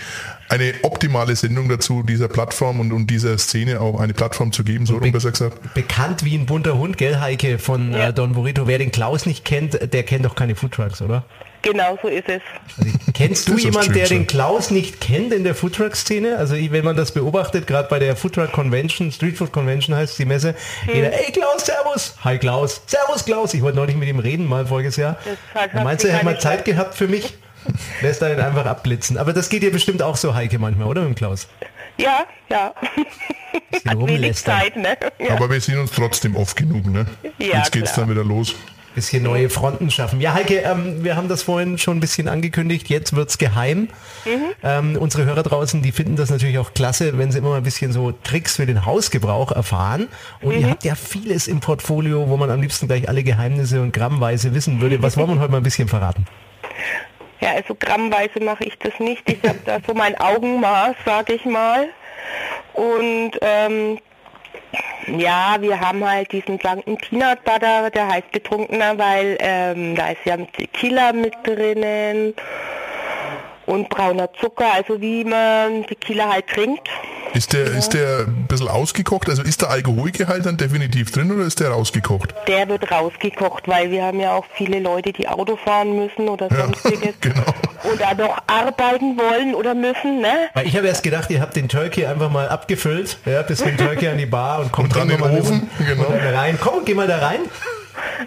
eine 0.50 0.74
optimale 0.84 1.36
Sendung 1.36 1.68
dazu, 1.70 2.04
dieser 2.04 2.28
Plattform 2.28 2.80
und, 2.80 2.92
und 2.92 3.08
dieser 3.08 3.38
Szene 3.38 3.82
auch 3.82 4.00
eine 4.00 4.14
Plattform 4.14 4.52
zu 4.52 4.64
geben, 4.64 4.86
so 4.86 4.98
rum 4.98 5.12
besser 5.12 5.32
gesagt. 5.32 5.74
Bekannt 5.74 6.24
wie 6.24 6.36
ein 6.36 6.46
bunter 6.46 6.78
Hund, 6.78 6.98
gell, 6.98 7.20
Heike, 7.20 7.60
von 7.60 7.92
Ja. 7.92 8.10
äh, 8.10 8.14
Don 8.14 8.32
Burrito. 8.34 8.68
Wer 8.68 8.78
den 8.80 8.92
Klaus 8.92 9.26
nicht 9.26 9.44
kennt, 9.46 9.94
der 9.94 10.04
kennt 10.04 10.26
doch 10.26 10.36
keine 10.36 10.56
Foodtrucks, 10.56 11.02
oder? 11.02 11.26
Genau 11.62 11.98
so 12.02 12.08
ist 12.08 12.28
es. 12.28 12.42
Kennst 13.14 13.48
du 13.48 13.58
jemanden, 13.58 13.94
der 13.94 14.08
den 14.08 14.26
Klaus 14.26 14.72
nicht 14.72 15.00
kennt 15.00 15.32
in 15.34 15.44
der 15.44 15.54
Foodtruck-Szene? 15.54 16.38
Also 16.38 16.56
wenn 16.56 16.84
man 16.84 16.96
das 16.96 17.12
beobachtet, 17.12 17.68
gerade 17.68 17.88
bei 17.88 18.00
der 18.00 18.16
Foodtruck 18.16 18.52
Convention, 18.52 19.12
Streetfood 19.12 19.52
Convention 19.52 19.96
heißt 19.96 20.18
die 20.18 20.26
Messe, 20.26 20.56
Hm. 20.86 20.96
jeder, 20.96 21.14
ey 21.14 21.32
Klaus, 21.32 21.66
Servus, 21.66 22.16
hi 22.24 22.38
Klaus, 22.40 22.82
Servus 22.88 23.26
Klaus. 23.26 23.54
Ich 23.54 23.62
wollte 23.62 23.78
neulich 23.78 23.96
mit 23.96 24.08
ihm 24.10 24.20
reden, 24.20 24.48
mal 24.48 24.66
voriges 24.66 24.96
Jahr. 24.96 25.18
Ja, 25.56 25.84
Meinst 25.84 26.04
du, 26.04 26.08
er 26.10 26.18
hat 26.18 26.24
mal 26.24 26.40
Zeit 26.40 26.66
gehabt 26.66 26.96
für 26.96 27.08
mich? 27.08 27.34
Lässt 28.02 28.22
ihn 28.24 28.40
einfach 28.40 28.66
abblitzen. 28.66 29.18
Aber 29.20 29.34
das 29.34 29.50
geht 29.50 29.62
dir 29.62 29.72
bestimmt 29.72 30.02
auch 30.02 30.18
so, 30.18 30.34
Heike, 30.34 30.58
manchmal, 30.58 30.88
oder 30.88 31.02
mit 31.02 31.10
dem 31.12 31.16
Klaus? 31.16 31.48
Ja, 31.98 32.26
ja. 32.50 32.74
Hat 33.86 34.08
wenig. 34.08 34.38
Zeit, 34.38 34.76
ne? 34.78 34.98
Ja. 35.20 35.36
Aber 35.36 35.50
wir 35.50 35.62
sehen 35.62 35.78
uns 35.80 35.92
trotzdem 35.92 36.36
oft 36.36 36.56
genug, 36.56 36.88
ne? 36.88 37.06
Ja, 37.38 37.58
Jetzt 37.60 37.72
geht's 37.72 37.94
klar. 37.94 38.08
dann 38.08 38.16
wieder 38.16 38.26
los. 38.26 38.56
Bisschen 38.94 39.24
neue 39.24 39.50
Fronten 39.50 39.90
schaffen. 39.90 40.20
Ja, 40.20 40.34
Heike, 40.34 40.58
ähm, 40.60 41.04
wir 41.04 41.16
haben 41.16 41.30
das 41.30 41.44
vorhin 41.44 41.78
schon 41.78 41.98
ein 41.98 42.00
bisschen 42.02 42.28
angekündigt. 42.28 42.90
Jetzt 42.90 43.16
wird's 43.16 43.38
geheim. 43.38 43.88
Ähm, 44.64 44.98
unsere 45.00 45.26
Hörer 45.26 45.44
draußen, 45.44 45.82
die 45.82 45.92
finden 45.92 46.18
das 46.18 46.30
natürlich 46.30 46.58
auch 46.58 46.74
klasse, 46.74 47.18
wenn 47.18 47.32
sie 47.32 47.38
immer 47.38 47.52
mal 47.52 47.58
ein 47.58 47.64
bisschen 47.64 47.94
so 47.94 48.12
Tricks 48.12 48.58
für 48.58 48.66
den 48.66 48.86
Hausgebrauch 48.86 49.52
erfahren. 49.52 50.08
Und 50.42 50.60
ihr 50.60 50.70
habt 50.70 50.84
ja 50.84 50.96
vieles 50.96 51.48
im 51.48 51.62
Portfolio, 51.62 52.28
wo 52.28 52.38
man 52.38 52.52
am 52.52 52.62
liebsten 52.62 52.88
gleich 52.88 53.08
alle 53.08 53.24
Geheimnisse 53.24 53.82
und 53.82 53.94
Grammweise 53.94 54.54
wissen 54.54 54.82
würde. 54.82 55.02
Was 55.02 55.16
wollen 55.16 55.30
wir 55.30 55.40
heute 55.40 55.52
mal 55.52 55.58
ein 55.58 55.64
bisschen 55.64 55.88
verraten? 55.88 56.26
Ja, 57.40 57.54
also 57.54 57.76
grammweise 57.78 58.40
mache 58.40 58.66
ich 58.66 58.78
das 58.78 59.00
nicht. 59.00 59.28
Ich 59.30 59.42
habe 59.48 59.60
da 59.66 59.80
so 59.86 59.94
mein 59.94 60.16
Augenmaß, 60.20 60.96
sag 61.06 61.30
ich 61.30 61.44
mal. 61.46 61.88
Und 62.74 63.32
ähm, 63.42 63.98
ja, 65.18 65.58
wir 65.60 65.80
haben 65.80 66.08
halt 66.08 66.32
diesen 66.32 66.58
blanken 66.58 66.98
Peanut 66.98 67.44
Butter, 67.44 67.90
der 67.90 68.08
heißt 68.08 68.32
betrunkener, 68.32 68.98
weil 68.98 69.38
ähm, 69.40 69.96
da 69.96 70.10
ist 70.10 70.26
ja 70.26 70.38
Tequila 70.38 71.14
mit 71.14 71.34
drinnen 71.44 72.34
und 73.72 73.90
brauner 73.90 74.30
Zucker, 74.34 74.74
also 74.74 75.00
wie 75.00 75.24
man 75.24 75.86
Tequila 75.88 76.30
halt 76.34 76.48
trinkt. 76.48 76.88
Ist 77.34 77.54
der, 77.54 77.64
ist 77.68 77.94
der 77.94 78.26
ein 78.28 78.46
bisschen 78.50 78.68
ausgekocht? 78.68 79.30
Also 79.30 79.42
ist 79.42 79.62
der 79.62 79.70
Alkoholgehalt 79.70 80.46
dann 80.46 80.58
definitiv 80.58 81.12
drin 81.12 81.32
oder 81.32 81.46
ist 81.46 81.62
der 81.62 81.70
rausgekocht? 81.70 82.36
Der 82.50 82.68
wird 82.68 82.92
rausgekocht, 82.92 83.70
weil 83.70 83.90
wir 83.90 84.04
haben 84.04 84.20
ja 84.20 84.34
auch 84.34 84.46
viele 84.54 84.80
Leute, 84.80 85.14
die 85.14 85.30
Auto 85.30 85.56
fahren 85.56 85.96
müssen 85.96 86.28
oder 86.28 86.50
Ja, 86.52 86.66
sonstiges. 86.66 87.16
genau. 87.22 87.46
Oder 87.94 88.14
noch 88.16 88.38
arbeiten 88.48 89.18
wollen 89.18 89.56
oder 89.56 89.74
müssen, 89.74 90.20
ne? 90.20 90.50
Weil 90.54 90.68
ich 90.68 90.76
habe 90.76 90.88
erst 90.88 91.04
gedacht, 91.04 91.30
ihr 91.30 91.40
habt 91.40 91.56
den 91.56 91.70
Turkey 91.70 92.06
einfach 92.06 92.30
mal 92.30 92.50
abgefüllt, 92.50 93.18
ja, 93.26 93.42
bis 93.44 93.64
den 93.64 93.78
Turkey 93.78 94.10
an 94.10 94.18
die 94.18 94.26
Bar 94.26 94.60
und 94.60 94.74
kommt 94.74 94.94
Und 94.98 95.04
in 95.04 95.08
den 95.18 95.22
Ofen, 95.22 95.70
und, 95.80 95.88
genau. 95.88 96.08
und 96.08 96.18
dann 96.18 96.36
rein. 96.36 96.60
Komm, 96.62 96.84
geh 96.84 96.94
mal 96.94 97.08
da 97.08 97.20
rein. 97.20 97.40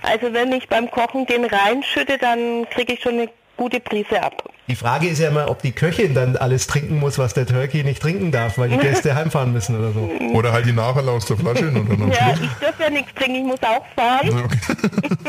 Also 0.02 0.32
wenn 0.32 0.50
ich 0.52 0.68
beim 0.68 0.90
Kochen 0.90 1.26
den 1.26 1.44
reinschütte, 1.44 2.16
dann 2.18 2.66
kriege 2.70 2.94
ich 2.94 3.00
schon 3.02 3.14
eine 3.14 3.28
gute 3.64 3.80
Prise 3.80 4.23
ab. 4.23 4.42
Die 4.68 4.76
Frage 4.76 5.09
ist 5.09 5.21
ja 5.21 5.28
immer, 5.28 5.50
ob 5.50 5.62
die 5.62 5.73
Köchin 5.73 6.14
dann 6.14 6.37
alles 6.37 6.66
trinken 6.66 6.99
muss, 6.99 7.18
was 7.18 7.33
der 7.33 7.47
Turkey 7.47 7.83
nicht 7.83 8.00
trinken 8.00 8.30
darf, 8.30 8.59
weil 8.59 8.68
die 8.68 8.76
Gäste 8.76 9.14
heimfahren 9.16 9.54
müssen 9.54 9.78
oder 9.78 9.92
so. 9.92 10.11
Oder 10.35 10.52
halt 10.52 10.66
die 10.66 10.73
Nachhall 10.73 11.09
aus 11.09 11.25
der 11.25 11.38
Flasche 11.38 11.68
und 11.68 11.88
dann 11.88 12.11
Ja, 12.12 12.35
ich 12.35 12.50
darf 12.61 12.78
ja 12.78 12.90
nichts 12.90 13.14
trinken, 13.14 13.37
ich 13.37 13.44
muss 13.44 13.62
auch 13.62 13.85
fahren. 13.97 14.50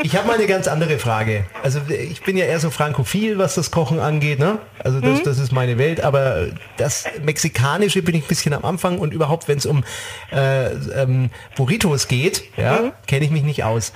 Ich 0.04 0.18
habe 0.18 0.28
mal 0.28 0.36
eine 0.36 0.48
ganz 0.48 0.68
andere 0.68 1.00
Frage. 1.00 1.46
Also 1.64 1.80
ich 1.88 2.24
bin 2.24 2.36
ja 2.36 2.44
eher 2.44 2.60
so 2.60 2.70
frankophil, 2.70 3.38
was 3.38 3.56
das 3.56 3.72
Kochen 3.72 4.00
angeht. 4.00 4.40
Ne? 4.40 4.60
Also 4.84 5.00
das, 5.00 5.24
das 5.24 5.40
ist 5.40 5.54
meine 5.54 5.78
Welt. 5.78 6.02
Aber 6.02 6.48
das 6.76 7.06
Mexikanische 7.24 8.02
bin 8.02 8.16
ich 8.16 8.26
ein 8.26 8.28
bisschen 8.28 8.54
am 8.54 8.66
Anfang 8.66 9.00
und 9.00 9.14
überhaupt, 9.14 9.48
wenn 9.48 9.58
es 9.58 9.66
um 9.66 9.86
äh, 10.34 10.72
ähm, 10.74 11.30
Burritos 11.56 12.10
geht, 12.10 12.44
ja, 12.58 12.92
kenne 13.08 13.24
ich 13.24 13.32
mich 13.32 13.44
nicht 13.44 13.64
aus. 13.64 13.94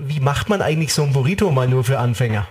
Wie 0.00 0.20
macht 0.20 0.48
man 0.48 0.62
eigentlich 0.62 0.94
so 0.94 1.02
ein 1.02 1.12
Burrito 1.12 1.50
mal 1.50 1.68
nur 1.68 1.84
für 1.84 1.98
Anfänger? 1.98 2.46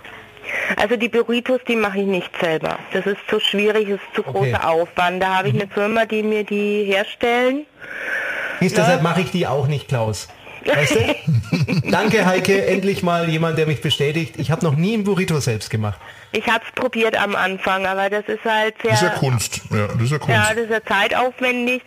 Also 0.76 0.96
die 0.96 1.08
Burritos, 1.08 1.60
die 1.68 1.76
mache 1.76 1.98
ich 2.00 2.06
nicht 2.06 2.30
selber. 2.40 2.78
Das 2.92 3.06
ist 3.06 3.18
zu 3.28 3.40
schwierig, 3.40 3.88
das 3.88 3.96
ist 3.96 4.14
zu 4.14 4.26
Okay. 4.26 4.52
großer 4.52 4.68
Aufwand. 4.68 5.22
Da 5.22 5.36
habe 5.38 5.48
ich 5.48 5.54
eine 5.54 5.66
Firma, 5.68 6.06
die 6.06 6.22
mir 6.22 6.44
die 6.44 6.84
herstellen. 6.84 7.66
Siehst, 8.60 8.76
Ja. 8.76 8.84
deshalb 8.84 9.02
mache 9.02 9.20
ich 9.22 9.30
die 9.30 9.46
auch 9.46 9.66
nicht, 9.66 9.88
Klaus. 9.88 10.28
Weißt 10.66 10.94
du? 10.94 11.90
Danke, 11.90 12.26
Heike. 12.26 12.66
Endlich 12.66 13.02
mal 13.02 13.28
jemand, 13.28 13.58
der 13.58 13.66
mich 13.66 13.80
bestätigt. 13.80 14.34
Ich 14.38 14.50
habe 14.50 14.64
noch 14.64 14.76
nie 14.76 14.94
ein 14.96 15.04
Burrito 15.04 15.38
selbst 15.40 15.70
gemacht. 15.70 15.98
Ich 16.32 16.46
habe 16.46 16.64
es 16.66 16.72
probiert 16.74 17.16
am 17.16 17.36
Anfang, 17.36 17.86
aber 17.86 18.08
das 18.08 18.24
ist 18.26 18.44
halt 18.44 18.74
sehr... 18.80 18.92
Das 18.92 19.02
ist 19.02 19.08
ja 19.08 19.14
Kunst. 19.14 19.60
Ja, 19.70 19.86
das 19.86 20.02
ist 20.02 20.10
ja 20.12 20.18
Kunst. 20.18 20.34
Ja, 20.34 20.54
das 20.54 20.64
ist 20.64 20.70
ja 20.70 20.82
zeitaufwendig 20.82 21.82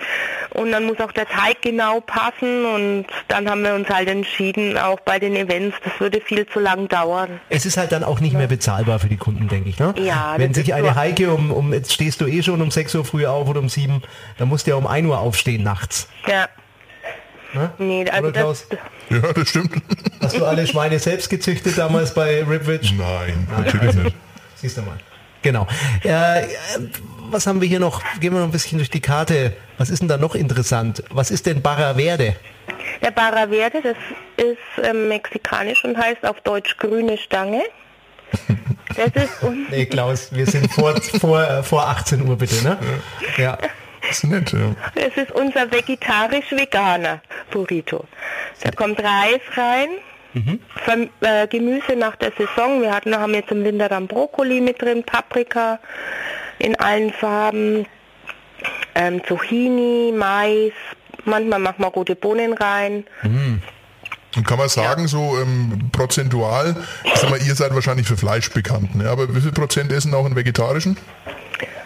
und 0.51 0.72
dann 0.72 0.86
muss 0.86 1.00
auch 1.00 1.12
der 1.12 1.27
Teig 1.27 1.62
genau 1.62 2.00
passen 2.01 2.65
und 2.65 3.05
dann 3.27 3.50
haben 3.50 3.63
wir 3.63 3.74
uns 3.74 3.89
halt 3.89 4.08
entschieden, 4.08 4.77
auch 4.77 5.00
bei 5.00 5.17
den 5.17 5.36
Events, 5.36 5.75
das 5.84 6.00
würde 6.00 6.22
viel 6.22 6.46
zu 6.46 6.60
lang 6.60 6.88
dauern. 6.88 7.39
Es 7.50 7.65
ist 7.65 7.77
halt 7.77 7.91
dann 7.91 8.03
auch 8.03 8.20
nicht 8.20 8.36
mehr 8.38 8.48
bezahlbar 8.48 9.00
für 9.00 9.08
die 9.08 9.17
Kunden, 9.17 9.48
denke 9.48 9.70
ich. 9.70 9.79
Ne? 9.79 9.96
Ja, 9.98 10.36
Wenn 10.38 10.53
sich 10.53 10.75
eine 10.75 10.89
so. 10.89 10.96
Heike 10.96 11.34
um, 11.34 11.51
um, 11.51 11.74
jetzt 11.74 11.91
stehst 11.91 12.22
du 12.22 12.27
eh 12.27 12.44
schon 12.44 12.62
um 12.62 12.70
6 12.70 12.94
Uhr 12.96 13.05
früh 13.05 13.25
auf 13.25 13.48
oder 13.48 13.60
um 13.60 13.70
7, 13.70 14.03
dann 14.38 14.48
musst 14.48 14.67
du 14.67 14.72
ja 14.72 14.77
um 14.77 14.86
1 14.86 15.08
Uhr 15.08 15.20
aufstehen 15.20 15.63
nachts. 15.63 16.08
Ja. 16.27 16.48
Ne? 17.56 17.72
Nee, 17.78 18.06
also 18.10 18.28
Oder 18.28 18.40
Klaus? 18.40 18.68
das, 18.70 18.80
Ja, 19.10 19.34
das 19.34 19.50
stimmt. 19.50 19.72
Hast 20.22 20.38
du 20.38 20.46
alle 20.46 20.68
Schweine 20.68 21.00
selbst 21.00 21.30
gezüchtet 21.30 21.78
damals 21.78 22.14
bei 22.14 22.44
Ripwich? 22.44 22.94
Nein, 22.98 23.48
natürlich 23.58 23.96
nicht. 23.96 24.16
Siehst 24.56 24.78
du 24.78 24.82
mal. 24.82 24.98
Genau. 25.42 25.68
Äh, 26.04 26.44
was 27.30 27.48
haben 27.48 27.62
wir 27.62 27.68
hier 27.68 27.80
noch? 27.80 28.02
Gehen 28.20 28.34
wir 28.34 28.40
noch 28.40 28.48
ein 28.48 28.52
bisschen 28.52 28.78
durch 28.78 28.90
die 28.90 29.00
Karte. 29.00 29.54
Was 29.78 29.90
ist 29.90 30.00
denn 30.00 30.08
da 30.08 30.18
noch 30.18 30.36
interessant? 30.36 31.04
Was 31.10 31.32
ist 31.32 31.46
denn 31.46 31.62
Barra 31.62 31.96
Verde? 31.96 32.36
der 33.02 33.12
Barra 33.12 33.48
Verde, 33.48 33.82
das 33.82 33.98
ist 34.38 34.58
ähm, 34.84 35.08
mexikanisch 35.08 35.84
und 35.84 35.98
heißt 35.98 36.26
auf 36.26 36.42
Deutsch 36.42 36.78
grüne 36.78 37.18
Stange. 37.18 37.62
Das 38.96 39.08
ist 39.24 39.44
Nee, 39.70 39.86
Klaus, 39.86 40.34
wir 40.34 40.46
sind 40.46 40.72
vor, 40.72 40.96
vor, 41.20 41.42
äh, 41.42 41.64
vor 41.64 41.88
18 41.88 42.28
Uhr 42.28 42.38
bitte, 42.38 42.64
ne? 42.64 42.78
Ja. 43.38 43.58
Das 44.08 44.18
ist 44.24 44.24
nett, 44.26 44.52
ja. 44.54 44.76
Das 44.96 45.16
ist 45.18 45.32
unser 45.32 45.72
vegetarisch-veganer 45.72 47.22
Burrito. 47.52 48.06
Da 48.62 48.72
kommt 48.72 49.00
Reis 49.00 49.42
rein, 49.56 49.90
Verm- 50.86 51.10
äh, 51.22 51.48
Gemüse 51.48 51.96
nach 51.96 52.16
der 52.18 52.32
Saison. 52.38 52.82
Wir 52.82 52.94
hatten, 52.94 53.16
haben 53.18 53.34
jetzt 53.34 53.52
im 53.52 53.64
Winter 53.64 53.88
dann 53.90 54.08
Brokkoli 54.08 54.60
mit 54.62 54.82
drin, 54.82 55.04
Paprika 55.04 55.80
in 56.60 56.76
allen 56.80 57.14
Farben, 57.14 57.86
ähm, 58.96 59.22
Zucchini, 59.28 60.12
Mais. 60.16 60.74
Manchmal 61.24 61.60
machen 61.60 61.80
wir 61.80 61.88
rote 61.88 62.16
Bohnen 62.16 62.54
rein. 62.54 63.06
Und 64.36 64.46
kann 64.46 64.58
man 64.60 64.68
sagen, 64.68 65.08
so 65.08 65.38
ähm, 65.42 65.90
prozentual, 65.94 66.76
ich 67.06 67.16
sag 67.16 67.30
mal, 67.30 67.40
ihr 67.42 67.56
seid 67.56 67.74
wahrscheinlich 67.74 68.06
für 68.06 68.18
Fleisch 68.18 68.52
bekannt, 68.52 68.94
ne? 68.96 69.10
aber 69.10 69.34
wie 69.34 69.40
viel 69.40 69.54
Prozent 69.54 69.92
essen 69.94 70.14
auch 70.14 70.26
einen 70.26 70.36
vegetarischen? 70.36 70.98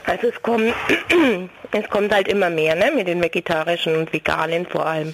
Also 0.05 0.27
es 0.27 0.41
kommt, 0.41 0.73
es 1.71 1.89
kommt 1.89 2.13
halt 2.13 2.27
immer 2.27 2.49
mehr, 2.49 2.75
ne, 2.75 2.91
mit 2.95 3.07
den 3.07 3.21
vegetarischen 3.21 3.95
und 3.95 4.11
veganen 4.11 4.65
vor 4.65 4.85
allem. 4.85 5.13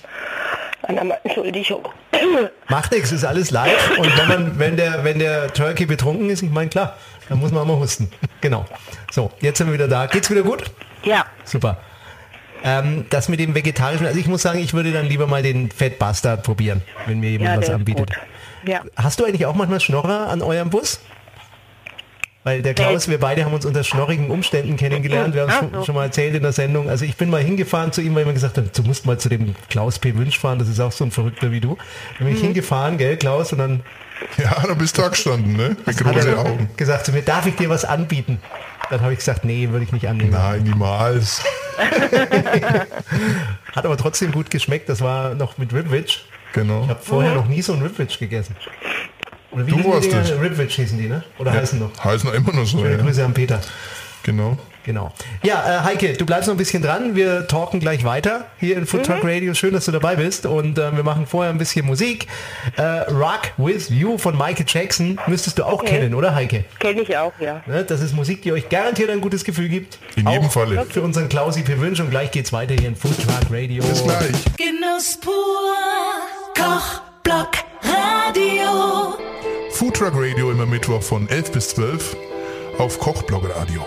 Entschuldigung. 1.24 1.88
Macht 2.70 2.92
nichts, 2.92 3.12
ist 3.12 3.24
alles 3.26 3.52
live. 3.52 3.98
Und 3.98 4.18
wenn, 4.18 4.28
man, 4.28 4.60
wenn, 4.60 4.78
der, 4.78 5.04
wenn 5.04 5.20
der 5.20 5.52
Turkey 5.54 5.86
betrunken 5.86 6.30
ist, 6.30 6.44
ich 6.44 6.52
meine, 6.52 6.70
klar, 6.70 6.96
dann 7.28 7.40
muss 7.40 7.52
man 7.52 7.64
auch 7.64 7.68
mal 7.68 7.78
husten. 7.78 8.12
Genau. 8.42 8.64
So, 9.10 9.32
jetzt 9.40 9.58
sind 9.58 9.68
wir 9.68 9.74
wieder 9.74 9.88
da. 9.88 10.06
Geht's 10.06 10.30
wieder 10.30 10.44
gut? 10.44 10.66
Ja, 11.04 11.26
Super. 11.46 11.80
Ähm, 12.64 13.06
das 13.12 13.30
mit 13.30 13.40
dem 13.40 13.54
Vegetarischen, 13.54 14.08
also 14.08 14.20
ich 14.20 14.28
muss 14.28 14.42
sagen, 14.42 14.60
ich 14.60 14.74
würde 14.74 14.92
dann 14.92 15.06
lieber 15.06 15.28
mal 15.28 15.44
den 15.44 15.70
Fat 15.70 16.00
Bastard 16.00 16.42
probieren, 16.42 16.82
wenn 17.06 17.20
mir 17.20 17.30
jemand 17.30 17.52
ja, 17.52 17.62
was 17.62 17.70
anbietet. 17.70 18.10
Ja. 18.66 18.82
Hast 18.96 19.20
du 19.20 19.26
eigentlich 19.26 19.46
auch 19.46 19.54
manchmal 19.54 19.80
Schnorrer 19.80 20.30
an 20.30 20.42
eurem 20.42 20.72
Bus? 20.72 21.00
Weil 22.46 22.62
der 22.62 22.75
Klaus, 22.75 23.08
wir 23.10 23.20
beide 23.20 23.44
haben 23.44 23.54
uns 23.56 23.66
unter 23.66 23.84
schnorrigen 23.84 24.30
Umständen 24.30 24.78
kennengelernt. 24.78 25.34
Wir 25.34 25.48
haben 25.48 25.72
es 25.80 25.86
schon, 25.88 25.96
mal 25.96 26.04
erzählt 26.06 26.36
in 26.36 26.44
der 26.44 26.52
Sendung. 26.54 26.90
Also 26.92 27.04
ich 27.04 27.18
bin 27.18 27.32
mal 27.32 27.42
hingefahren 27.42 27.92
zu 27.92 28.02
ihm, 28.02 28.14
weil 28.14 28.22
ich 28.22 28.28
mir 28.28 28.34
gesagt 28.36 28.58
habe, 28.58 28.70
du 28.74 28.84
musst 28.84 29.08
mal 29.08 29.18
zu 29.18 29.30
dem 29.30 29.56
Klaus 29.68 29.98
P. 29.98 30.16
Wünsch 30.16 30.38
fahren. 30.38 30.60
Das 30.60 30.68
ist 30.70 30.80
auch 30.80 30.92
so 30.92 31.04
ein 31.06 31.10
Verrückter 31.12 31.52
wie 31.52 31.60
du. 31.60 31.75
Dann 32.20 32.28
bin 32.28 32.36
ich 32.36 32.42
Mhm. 32.44 32.46
hingefahren, 32.48 33.00
gell, 33.00 33.18
Klaus? 33.18 33.52
Und 33.52 33.58
dann 33.58 33.82
Ja, 34.38 34.64
da 34.66 34.75
bist 34.75 34.96
du 34.96 35.02
da 35.02 35.08
gestanden, 35.10 35.54
ne? 35.58 35.75
Mit 35.88 35.98
großen 35.98 36.28
er 36.34 36.38
Augen. 36.40 36.70
gesagt 36.78 37.08
zu 37.08 37.12
mir, 37.14 37.24
darf 37.24 37.48
ich 37.48 37.56
dir 37.56 37.68
was 37.70 37.84
anbieten? 37.84 38.40
Dann 38.92 39.02
habe 39.02 39.14
ich 39.14 39.18
gesagt, 39.20 39.44
nee, 39.44 39.68
würde 39.72 39.84
ich 39.84 39.92
nicht 39.92 40.08
annehmen. 40.08 40.30
Nein, 40.30 40.62
niemals. 40.64 41.44
Hat 43.75 43.86
aber 43.86 43.98
trotzdem 43.98 44.32
gut 44.32 44.52
geschmeckt. 44.52 44.88
Das 44.90 45.02
war 45.02 45.34
noch 45.34 45.58
mit 45.58 45.74
Ribwich. 45.74 46.25
Genau. 46.54 46.84
Ich 46.84 46.90
habe 46.90 47.00
vorher 47.02 47.34
noch 47.36 47.48
nie 47.48 47.62
so 47.62 47.74
ein 47.74 47.82
Ribwich 47.82 48.20
gegessen. 48.20 48.56
Oder 49.52 49.68
wie 49.68 49.72
Du 49.72 49.78
hießen 49.78 49.92
warst 49.92 50.14
es. 50.14 50.32
Ribwich 50.42 50.75
hießen 50.75 50.98
die, 50.98 51.08
ne? 51.08 51.24
Oder 51.40 51.54
heißen 51.54 51.80
noch? 51.80 51.92
Heißen 52.04 52.34
immer 52.34 52.54
noch 52.54 52.66
so, 52.66 52.80
Schöne 52.80 52.92
ja. 52.98 52.98
Grüße 52.98 53.24
an 53.24 53.34
Peter. 53.34 53.60
Genau. 54.24 54.58
Genau. 54.84 55.12
Ja, 55.42 55.80
äh, 55.80 55.84
Heike, 55.84 56.14
du 56.14 56.28
bleibst 56.28 56.48
noch 56.48 56.54
ein 56.54 56.60
bisschen 56.60 56.84
dran. 56.84 57.16
Wir 57.16 57.48
talken 57.48 57.80
gleich 57.80 58.04
weiter 58.04 58.46
hier 58.60 58.78
in 58.78 58.86
Food 58.86 59.04
Talk 59.04 59.24
Radio. 59.24 59.56
Schön, 59.56 59.74
dass 59.74 59.86
du 59.86 59.92
dabei 59.92 60.16
bist. 60.16 60.46
Und 60.46 60.78
äh, 60.78 60.96
wir 60.96 61.04
machen 61.04 61.25
vorher 61.25 61.52
ein 61.52 61.58
bisschen 61.58 61.88
Musik. 61.88 62.28
Äh, 62.78 62.84
Rock 62.84 63.52
with 63.58 63.90
You 63.90 64.20
von 64.20 64.38
Michael 64.38 64.66
Jackson 64.68 65.20
müsstest 65.25 65.58
du 65.58 65.64
auch 65.64 65.82
Okay. 65.82 65.88
kennen, 66.02 66.14
oder 66.14 66.36
Heike? 66.36 66.66
Kenne 66.78 67.02
ich 67.02 67.18
auch, 67.18 67.34
ja. 67.40 67.64
Ne? 67.66 67.84
Das 67.84 68.00
ist 68.02 68.14
Musik, 68.14 68.44
die 68.44 68.52
euch 68.52 68.70
garantiert 68.70 69.10
ein 69.10 69.22
gutes 69.22 69.44
Gefühl 69.44 69.70
gibt. 69.70 69.98
In 70.18 70.30
jedem 70.30 70.46
Auch 70.46 70.52
Falle. 70.52 70.86
Für 70.88 71.02
unseren 71.02 71.30
Klausi 71.30 71.64
per 71.64 71.80
Wünsch. 71.80 72.00
Und 72.00 72.12
gleich 72.12 72.30
geht's 72.30 72.54
weiter 72.54 72.75
hier 72.75 72.90
in 72.90 72.96
Food 72.96 73.18
Truck 73.18 73.50
Radio. 73.52 73.84
Bis 73.84 74.04
gleich. 74.04 74.28
Genuss 74.58 75.20
pur. 75.20 75.34
Kochblock 76.56 77.52
Radio. 77.86 79.15
Foodtruck 79.72 80.13
Radio 80.15 80.51
immer 80.51 80.65
Mittwoch 80.65 81.01
von 81.01 81.30
11 81.30 81.51
bis 81.51 81.70
12 81.70 82.15
auf 82.77 83.00
Kochblog 83.00 83.50
Radio. 83.56 83.86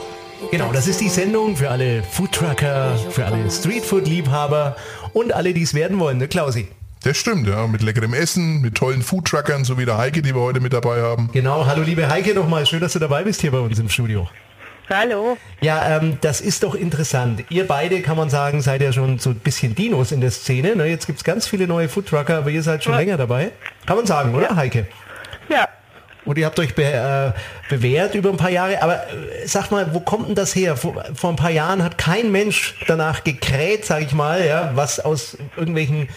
Genau, 0.50 0.72
das 0.72 0.86
ist 0.86 1.00
die 1.00 1.08
Sendung 1.08 1.56
für 1.56 1.70
alle 1.70 2.02
Foodtrucker, 2.02 2.96
für 3.10 3.26
alle 3.26 3.50
Streetfood-Liebhaber 3.50 4.76
und 5.12 5.32
alle, 5.34 5.52
die 5.52 5.62
es 5.62 5.74
werden 5.74 5.98
wollen, 5.98 6.18
ne 6.18 6.28
Klausi? 6.28 6.68
Das 7.02 7.16
stimmt, 7.16 7.46
ja. 7.46 7.66
Mit 7.66 7.82
leckerem 7.82 8.14
Essen, 8.14 8.60
mit 8.60 8.74
tollen 8.74 9.02
Foodtruckern, 9.02 9.64
so 9.64 9.78
wie 9.78 9.84
der 9.84 9.98
Heike, 9.98 10.22
die 10.22 10.34
wir 10.34 10.40
heute 10.40 10.60
mit 10.60 10.72
dabei 10.72 11.02
haben. 11.02 11.30
Genau, 11.32 11.66
hallo 11.66 11.82
liebe 11.82 12.08
Heike 12.08 12.34
nochmal, 12.34 12.66
schön, 12.66 12.80
dass 12.80 12.92
du 12.92 12.98
dabei 12.98 13.24
bist 13.24 13.40
hier 13.40 13.50
bei 13.50 13.58
uns 13.58 13.78
im 13.78 13.88
Studio. 13.88 14.28
Hallo. 14.90 15.36
Ja, 15.60 15.96
ähm, 15.98 16.18
das 16.22 16.40
ist 16.40 16.62
doch 16.62 16.74
interessant. 16.74 17.44
Ihr 17.50 17.66
beide, 17.66 18.00
kann 18.00 18.16
man 18.16 18.30
sagen, 18.30 18.62
seid 18.62 18.80
ja 18.80 18.92
schon 18.92 19.18
so 19.18 19.30
ein 19.30 19.36
bisschen 19.36 19.74
Dinos 19.74 20.12
in 20.12 20.20
der 20.20 20.30
Szene. 20.30 20.76
Ne? 20.76 20.86
Jetzt 20.86 21.06
gibt 21.06 21.18
es 21.18 21.24
ganz 21.24 21.46
viele 21.46 21.66
neue 21.66 21.88
Foodtrucker, 21.88 22.38
aber 22.38 22.50
ihr 22.50 22.62
seid 22.62 22.84
schon 22.84 22.94
Ja. 22.94 22.98
länger 23.00 23.16
dabei. 23.18 23.50
Kann 23.86 23.96
man 23.96 24.06
sagen, 24.06 24.34
oder 24.34 24.56
Heike? 24.56 24.86
Ja, 25.50 25.68
Und 26.24 26.36
ihr 26.38 26.46
habt 26.46 26.58
euch 26.58 26.74
be 26.74 26.84
äh, 26.84 27.32
bewährt 27.70 28.14
über 28.14 28.30
ein 28.30 28.36
paar 28.38 28.50
Jahre. 28.50 28.80
Aber 28.82 28.94
äh, 29.08 29.46
sag 29.46 29.70
mal, 29.70 29.92
wo 29.94 30.00
kommt 30.00 30.28
denn 30.28 30.34
das 30.34 30.54
her? 30.54 30.76
Vor, 30.76 31.04
vor 31.14 31.30
ein 31.30 31.36
paar 31.36 31.50
Jahren 31.50 31.82
hat 31.82 31.98
kein 31.98 32.30
Mensch 32.32 32.74
danach 32.86 33.24
gekräht, 33.24 33.84
sag 33.84 34.02
ich 34.02 34.12
mal, 34.12 34.44
ja, 34.46 34.70
was 34.74 35.00
aus 35.00 35.36
irgendwelchen 35.56 36.08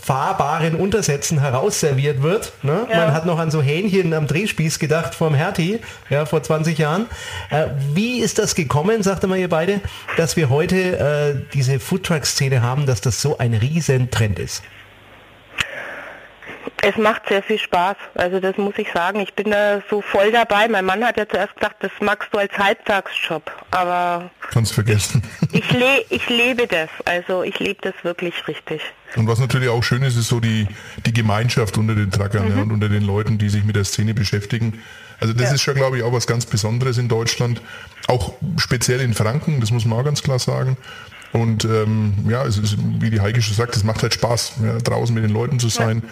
fahrbaren 0.00 0.74
Untersätzen 0.74 1.40
heraus 1.40 1.80
serviert 1.80 2.22
wird. 2.22 2.52
Ne? 2.62 2.86
Ja. 2.90 2.98
Man 2.98 3.14
hat 3.14 3.26
noch 3.26 3.38
an 3.38 3.50
so 3.50 3.60
Hähnchen 3.62 4.14
am 4.14 4.26
Drehspieß 4.26 4.78
gedacht 4.78 5.14
vom 5.14 5.34
Hertie, 5.34 5.80
ja, 6.08 6.24
vor 6.24 6.42
20 6.42 6.78
Jahren. 6.78 7.06
Äh, 7.50 7.66
wie 7.92 8.20
ist 8.20 8.38
das 8.38 8.54
gekommen, 8.54 9.02
sagte 9.02 9.26
mal 9.26 9.38
ihr 9.38 9.48
beide, 9.48 9.80
dass 10.16 10.36
wir 10.36 10.50
heute 10.50 10.76
äh, 10.98 11.34
diese 11.52 11.80
Foodtruck-Szene 11.80 12.62
haben, 12.62 12.86
dass 12.86 13.00
das 13.00 13.20
so 13.20 13.38
ein 13.38 13.54
riesen 13.54 14.10
Trend 14.10 14.38
ist? 14.38 14.62
Es 16.84 16.96
macht 16.96 17.28
sehr 17.28 17.44
viel 17.44 17.58
Spaß. 17.60 17.94
Also 18.16 18.40
das 18.40 18.56
muss 18.56 18.74
ich 18.76 18.88
sagen. 18.92 19.20
Ich 19.20 19.32
bin 19.34 19.52
da 19.52 19.80
so 19.88 20.02
voll 20.02 20.32
dabei. 20.32 20.66
Mein 20.66 20.84
Mann 20.84 21.04
hat 21.04 21.16
ja 21.16 21.28
zuerst 21.28 21.54
gesagt, 21.54 21.76
das 21.84 21.92
magst 22.00 22.28
du 22.34 22.38
als 22.38 22.52
Halbtagsjob. 22.58 23.50
Aber 23.70 24.30
Kannst 24.50 24.74
vergessen. 24.74 25.22
ich, 25.52 25.70
le 25.70 26.04
ich 26.10 26.28
lebe 26.28 26.66
das. 26.66 26.88
Also 27.04 27.44
ich 27.44 27.58
lebe 27.60 27.80
das 27.82 27.94
wirklich 28.02 28.34
richtig. 28.48 28.82
Und 29.14 29.28
was 29.28 29.38
natürlich 29.38 29.68
auch 29.68 29.84
schön 29.84 30.02
ist, 30.02 30.16
ist 30.16 30.26
so 30.28 30.40
die, 30.40 30.66
die 31.06 31.12
Gemeinschaft 31.12 31.78
unter 31.78 31.94
den 31.94 32.10
Truckern 32.10 32.48
Mhm. 32.48 32.56
ja, 32.56 32.62
und 32.62 32.72
unter 32.72 32.88
den 32.88 33.04
Leuten, 33.04 33.38
die 33.38 33.48
sich 33.48 33.62
mit 33.62 33.76
der 33.76 33.84
Szene 33.84 34.12
beschäftigen. 34.12 34.82
Also 35.20 35.34
das 35.34 35.50
Ja. 35.50 35.54
ist 35.54 35.62
schon, 35.62 35.76
glaube 35.76 35.98
ich, 35.98 36.02
auch 36.02 36.12
was 36.12 36.26
ganz 36.26 36.46
Besonderes 36.46 36.98
in 36.98 37.08
Deutschland. 37.08 37.60
Auch 38.08 38.32
speziell 38.56 39.00
in 39.00 39.14
Franken, 39.14 39.60
das 39.60 39.70
muss 39.70 39.84
man 39.84 40.00
auch 40.00 40.04
ganz 40.04 40.22
klar 40.24 40.40
sagen. 40.40 40.76
Und 41.32 41.64
ähm, 41.64 42.14
ja, 42.28 42.44
es 42.44 42.58
ist, 42.58 42.76
wie 43.00 43.10
die 43.10 43.20
Heike 43.20 43.40
schon 43.40 43.54
sagt, 43.54 43.74
es 43.74 43.84
macht 43.84 44.02
halt 44.02 44.12
Spaß, 44.12 44.54
ja, 44.64 44.78
draußen 44.78 45.14
mit 45.14 45.24
den 45.24 45.32
Leuten 45.32 45.58
zu 45.58 45.68
sein 45.68 46.02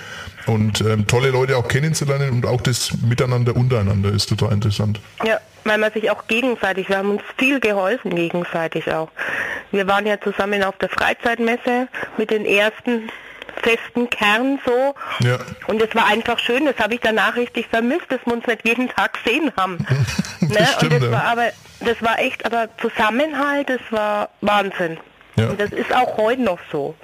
und 0.47 0.81
ähm, 0.81 1.07
tolle 1.07 1.31
Leute 1.31 1.57
auch 1.57 1.69
kennenzulernen 1.69 2.31
und 2.31 2.47
auch 2.47 2.61
das 2.63 2.93
Miteinander 3.03 3.55
untereinander 3.55 4.11
ist 4.11 4.29
total 4.29 4.53
interessant. 4.53 5.01
Ja, 5.25 5.39
weil 5.65 5.79
man 5.79 5.93
sich 5.93 6.11
auch 6.11 6.27
gegenseitig, 6.27 6.89
wir 6.89 6.99
haben 6.99 7.11
uns 7.11 7.23
viel 7.37 7.61
geholfen 7.61 8.15
gegenseitig 8.15 8.91
auch. 8.91 9.11
Wir 9.73 9.87
waren 9.87 10.07
ja 10.07 10.19
zusammen 10.21 10.63
auf 10.65 10.77
der 10.79 10.89
Freizeitmesse 10.89 11.89
mit 12.17 12.31
den 12.31 12.47
ersten 12.47 13.11
festen 13.63 14.09
Kern 14.09 14.59
so. 14.65 14.95
Ja. 15.21 15.39
Und 15.67 15.83
es 15.83 15.95
war 15.95 16.07
einfach 16.07 16.39
schön, 16.39 16.65
das 16.65 16.79
habe 16.79 16.95
ich 16.95 17.01
danach 17.01 17.37
richtig 17.37 17.67
vermisst, 17.69 18.07
dass 18.09 18.21
wir 18.25 18.33
uns 18.33 18.47
nicht 18.47 18.67
jeden 18.67 18.89
Tag 18.89 19.23
gesehen 19.23 19.53
haben. 19.57 19.77
ne? 20.41 20.67
stimmt, 20.77 20.95
Und 20.95 21.03
das 21.03 21.03
ja. 21.03 21.13
war 21.13 21.25
aber, 21.25 21.47
das 21.81 22.03
war 22.03 22.19
echt, 22.19 22.47
aber 22.47 22.69
Zusammenhalt, 22.81 23.69
das 23.69 23.81
war 23.91 24.31
Wahnsinn. 24.41 24.99
Ja. 25.37 25.49
Und 25.49 25.61
das 25.61 25.71
ist 25.71 25.95
auch 25.95 26.17
heute 26.17 26.43
noch 26.43 26.59
so. 26.71 26.95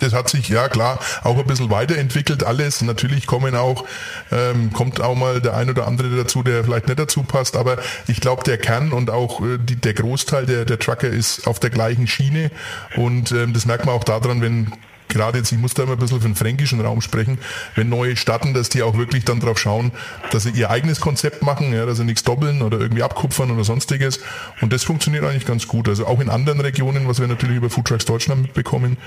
Das 0.00 0.12
hat 0.12 0.28
sich, 0.28 0.48
ja 0.48 0.68
klar, 0.68 0.98
auch 1.24 1.38
ein 1.38 1.46
bisschen 1.46 1.70
weiterentwickelt 1.70 2.44
alles. 2.44 2.82
Natürlich 2.82 3.26
kommen 3.26 3.54
auch, 3.54 3.84
ähm, 4.30 4.72
kommt 4.72 5.00
auch 5.00 5.14
mal 5.14 5.40
der 5.40 5.56
ein 5.56 5.70
oder 5.70 5.86
andere 5.86 6.14
dazu, 6.16 6.42
der 6.42 6.64
vielleicht 6.64 6.86
nicht 6.86 6.98
dazu 6.98 7.22
passt, 7.22 7.56
aber 7.56 7.78
ich 8.06 8.20
glaube, 8.20 8.42
der 8.44 8.58
Kern 8.58 8.92
und 8.92 9.10
auch 9.10 9.40
äh, 9.40 9.58
die, 9.58 9.76
der 9.76 9.94
Großteil 9.94 10.46
der, 10.46 10.64
der 10.64 10.78
Trucker 10.78 11.08
ist 11.08 11.46
auf 11.46 11.60
der 11.60 11.70
gleichen 11.70 12.06
Schiene 12.06 12.50
und 12.96 13.32
ähm, 13.32 13.52
das 13.54 13.64
merkt 13.66 13.86
man 13.86 13.94
auch 13.94 14.04
daran, 14.04 14.42
wenn 14.42 14.72
gerade 15.16 15.38
jetzt, 15.38 15.50
ich 15.52 15.58
muss 15.58 15.74
da 15.74 15.84
immer 15.84 15.92
ein 15.92 15.98
bisschen 15.98 16.20
für 16.20 16.28
den 16.28 16.34
fränkischen 16.34 16.80
Raum 16.80 17.00
sprechen, 17.00 17.38
wenn 17.74 17.88
neue 17.88 18.16
starten, 18.16 18.54
dass 18.54 18.68
die 18.68 18.82
auch 18.82 18.96
wirklich 18.96 19.24
dann 19.24 19.40
drauf 19.40 19.58
schauen, 19.58 19.92
dass 20.30 20.44
sie 20.44 20.50
ihr 20.50 20.70
eigenes 20.70 21.00
Konzept 21.00 21.42
machen, 21.42 21.72
ja, 21.72 21.86
dass 21.86 21.96
sie 21.96 22.04
nichts 22.04 22.22
doppeln 22.22 22.62
oder 22.62 22.78
irgendwie 22.78 23.02
abkupfern 23.02 23.50
oder 23.50 23.64
sonstiges. 23.64 24.20
Und 24.60 24.72
das 24.72 24.84
funktioniert 24.84 25.24
eigentlich 25.24 25.46
ganz 25.46 25.66
gut. 25.66 25.88
Also 25.88 26.06
auch 26.06 26.20
in 26.20 26.28
anderen 26.28 26.60
Regionen, 26.60 27.08
was 27.08 27.20
wir 27.20 27.26
natürlich 27.26 27.56
über 27.56 27.70
Food 27.70 27.86
Trucks 27.86 28.04
Deutschland 28.04 28.42
mitbekommen. 28.42 28.98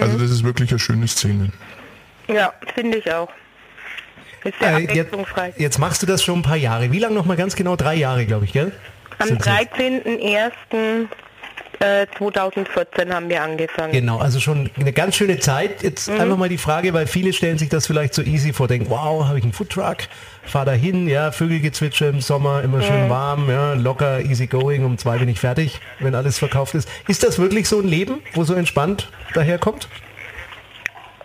Also 0.00 0.18
das 0.18 0.30
ist 0.30 0.44
wirklich 0.44 0.70
eine 0.70 0.78
schöne 0.78 1.06
Szene. 1.08 1.50
Ja, 2.28 2.52
finde 2.74 2.98
ich 2.98 3.12
auch. 3.12 3.28
Ist 4.44 4.58
sehr 4.58 4.78
Äh, 4.78 4.94
jetzt, 4.94 5.12
jetzt 5.58 5.78
machst 5.78 6.02
du 6.02 6.06
das 6.06 6.22
schon 6.22 6.38
ein 6.38 6.42
paar 6.42 6.56
Jahre. 6.56 6.92
Wie 6.92 6.98
lange 6.98 7.14
noch 7.14 7.26
mal 7.26 7.36
ganz 7.36 7.56
genau? 7.56 7.76
Drei 7.76 7.94
Jahre, 7.96 8.24
glaube 8.24 8.46
ich, 8.46 8.52
gell? 8.52 8.72
Am 9.18 9.28
Sind's 9.28 9.44
jetzt? 9.46 9.74
13.01. 9.74 11.08
Äh, 11.82 12.06
2014 12.18 13.12
haben 13.14 13.30
wir 13.30 13.42
angefangen. 13.42 13.92
Genau, 13.92 14.18
also 14.18 14.38
schon 14.38 14.68
eine 14.78 14.92
ganz 14.92 15.16
schöne 15.16 15.38
Zeit. 15.38 15.82
Jetzt 15.82 16.10
Mhm. 16.10 16.20
einfach 16.20 16.36
mal 16.36 16.50
die 16.50 16.58
Frage, 16.58 16.92
weil 16.92 17.06
viele 17.06 17.32
stellen 17.32 17.56
sich 17.56 17.70
das 17.70 17.86
vielleicht 17.86 18.12
so 18.12 18.20
easy 18.20 18.52
vor, 18.52 18.68
denken, 18.68 18.90
wow, 18.90 19.24
habe 19.26 19.38
ich 19.38 19.44
einen 19.44 19.54
Foodtruck, 19.54 19.96
fahr 20.44 20.66
da 20.66 20.72
hin, 20.72 21.08
ja, 21.08 21.32
Vögelgezwitscher 21.32 22.10
im 22.10 22.20
Sommer, 22.20 22.62
immer 22.62 22.82
schön 22.82 23.06
Mhm. 23.06 23.08
warm, 23.10 23.48
ja, 23.50 23.72
locker, 23.72 24.20
easy 24.20 24.46
going, 24.46 24.84
um 24.84 24.98
zwei 24.98 25.16
bin 25.16 25.28
ich 25.30 25.40
fertig, 25.40 25.80
wenn 26.00 26.14
alles 26.14 26.38
verkauft 26.38 26.74
ist. 26.74 26.86
Ist 27.08 27.22
das 27.22 27.38
wirklich 27.38 27.66
so 27.66 27.80
ein 27.80 27.88
Leben, 27.88 28.20
wo 28.34 28.44
so 28.44 28.52
entspannt 28.52 29.08
daherkommt? 29.32 29.88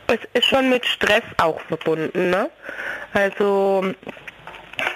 Es 0.08 0.20
ist 0.34 0.46
schon 0.46 0.70
mit 0.70 0.86
Stress 0.86 1.24
auch 1.38 1.60
verbunden. 1.68 2.30
Ne? 2.30 2.50
Also 3.14 3.84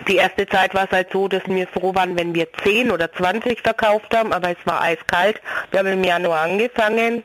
die 0.08 0.16
erste 0.18 0.48
Zeit 0.48 0.74
war 0.74 0.86
es 0.86 0.92
halt 0.92 1.12
so, 1.12 1.28
dass 1.28 1.44
wir 1.46 1.68
froh 1.68 1.94
waren, 1.94 2.18
wenn 2.18 2.34
wir 2.34 2.48
10 2.64 2.92
oder 2.92 3.12
20 3.12 3.62
verkauft 3.62 4.16
haben, 4.16 4.34
aber 4.34 4.52
es 4.52 4.58
war 4.66 4.82
eiskalt. 4.82 5.42
Wir 5.72 5.80
haben 5.80 5.88
im 5.88 6.04
Januar 6.04 6.42
angefangen. 6.42 7.24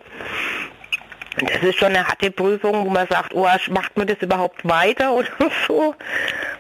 Das 1.37 1.63
ist 1.63 1.79
schon 1.79 1.89
eine 1.89 2.07
harte 2.07 2.31
Prüfung, 2.31 2.87
wo 2.87 2.91
man 2.91 3.09
sagt, 3.09 3.35
oh, 3.35 3.49
macht 3.71 3.97
man 3.97 4.07
das 4.07 4.19
überhaupt 4.21 4.67
weiter 4.69 5.13
oder 5.13 5.29
so? 5.67 5.95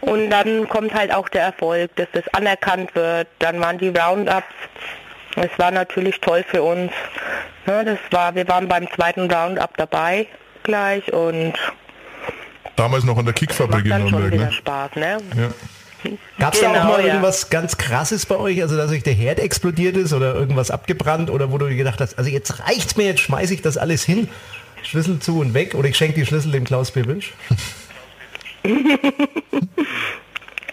Und 0.00 0.30
dann 0.30 0.68
kommt 0.68 0.92
halt 0.94 1.14
auch 1.14 1.28
der 1.28 1.42
Erfolg, 1.42 1.94
dass 1.96 2.08
das 2.12 2.26
anerkannt 2.34 2.94
wird. 2.94 3.28
Dann 3.38 3.60
waren 3.60 3.78
die 3.78 3.88
Roundups. 3.88 4.46
Es 5.36 5.50
war 5.58 5.70
natürlich 5.70 6.20
toll 6.20 6.44
für 6.48 6.62
uns. 6.62 6.92
Ne, 7.66 7.84
das 7.84 7.98
war, 8.10 8.34
wir 8.34 8.46
waren 8.48 8.68
beim 8.68 8.90
zweiten 8.90 9.30
Roundup 9.30 9.76
dabei 9.76 10.26
gleich 10.64 11.12
und 11.12 11.54
Damals 12.76 13.04
noch 13.04 13.16
an 13.16 13.24
der 13.24 13.34
Kickfabrik 13.34 13.84
in 13.86 13.90
Nürnberg. 13.90 14.32
wieder 14.32 14.46
Ne? 14.46 14.52
Spaß, 14.52 14.96
ne? 14.96 15.18
Ja. 15.36 15.48
Gab 16.38 16.54
es 16.54 16.60
da 16.60 16.68
auch 16.68 16.72
Genau, 16.72 16.84
mal 16.84 17.00
ja. 17.00 17.06
irgendwas 17.06 17.50
ganz 17.50 17.76
krasses 17.76 18.26
bei 18.26 18.36
euch, 18.36 18.62
also 18.62 18.76
dass 18.76 18.90
euch 18.90 19.02
der 19.02 19.14
Herd 19.14 19.38
explodiert 19.40 19.96
ist 19.96 20.12
oder 20.12 20.34
irgendwas 20.34 20.70
abgebrannt 20.70 21.30
oder 21.30 21.50
wo 21.52 21.58
du 21.58 21.74
gedacht 21.74 22.00
hast, 22.00 22.18
also 22.18 22.30
jetzt 22.30 22.60
reicht's 22.60 22.96
mir, 22.96 23.06
jetzt 23.06 23.20
schmeiße 23.20 23.54
ich 23.54 23.62
das 23.62 23.76
alles 23.76 24.04
hin, 24.04 24.28
Schlüssel 24.82 25.18
zu 25.18 25.40
und 25.40 25.54
weg 25.54 25.74
oder 25.74 25.88
ich 25.88 25.96
schenke 25.96 26.20
die 26.20 26.26
Schlüssel 26.26 26.52
dem 26.52 26.64
Klaus 26.64 26.90
P. 26.90 27.04
Wünsch? 27.06 27.32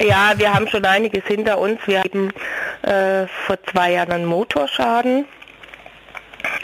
Ja, 0.03 0.33
wir 0.37 0.53
haben 0.53 0.67
schon 0.67 0.83
einiges 0.85 1.23
hinter 1.25 1.59
uns. 1.59 1.79
Wir 1.85 1.99
hatten 1.99 2.31
äh, 2.81 3.27
vor 3.45 3.57
zwei 3.71 3.91
Jahren 3.93 4.11
einen 4.11 4.25
Motorschaden 4.25 5.25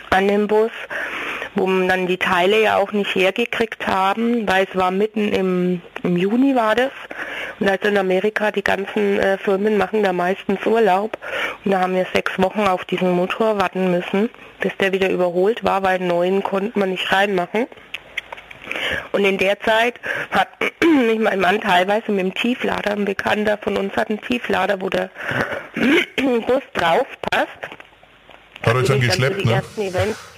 an 0.10 0.28
dem 0.28 0.48
Bus, 0.48 0.72
wo 1.58 1.66
wir 1.66 1.88
dann 1.88 2.08
die 2.08 2.18
Teile 2.18 2.62
ja 2.62 2.78
auch 2.78 2.92
nicht 2.92 3.16
hergekriegt 3.16 3.88
haben, 3.88 4.48
weil 4.48 4.68
es 4.70 4.76
war 4.76 4.92
mitten 4.92 5.32
im, 5.34 5.82
im 6.04 6.18
Juni 6.18 6.56
war 6.56 6.76
das. 6.76 6.92
Und 7.60 7.70
also 7.70 7.88
in 7.88 7.98
Amerika, 7.98 8.52
die 8.52 8.64
ganzen 8.64 9.20
äh, 9.20 9.38
Firmen 9.38 9.78
machen 9.78 10.04
da 10.04 10.14
meistens 10.14 10.66
Urlaub. 10.66 11.18
Und 11.66 11.72
da 11.72 11.82
haben 11.82 11.96
wir 11.96 12.06
sechs 12.14 12.38
Wochen 12.38 12.62
auf 12.62 12.86
diesen 12.86 13.12
Motor 13.12 13.60
warten 13.60 13.92
müssen, 13.92 14.30
bis 14.60 14.76
der 14.78 14.94
wieder 14.94 15.10
überholt 15.10 15.64
war, 15.64 15.84
weil 15.84 15.96
einen 15.96 16.08
neuen 16.08 16.44
konnte 16.44 16.78
man 16.78 16.92
nicht 16.92 17.12
reinmachen. 17.12 17.68
Und 19.12 19.26
in 19.26 19.38
der 19.38 19.60
Zeit 19.60 19.96
hat 20.32 20.50
mich 20.84 21.20
mein 21.20 21.40
Mann 21.40 21.62
teilweise 21.62 22.12
mit 22.12 22.26
dem 22.26 22.34
Tieflader, 22.34 22.92
ein 22.92 23.06
Bekannter 23.06 23.58
von 23.58 23.78
uns 23.78 23.96
hat 23.96 24.10
einen 24.10 24.22
Tieflader, 24.22 24.80
wo 24.82 24.90
der 24.90 25.10
Bus 26.48 26.64
drauf 26.74 27.08
passt. 27.32 27.50
Hat 28.64 28.76
euch 28.76 28.88
dann 28.88 29.00
geschleppt, 29.00 29.46
ne? 29.46 29.54
ersten 29.54 29.82
Events. 29.82 30.37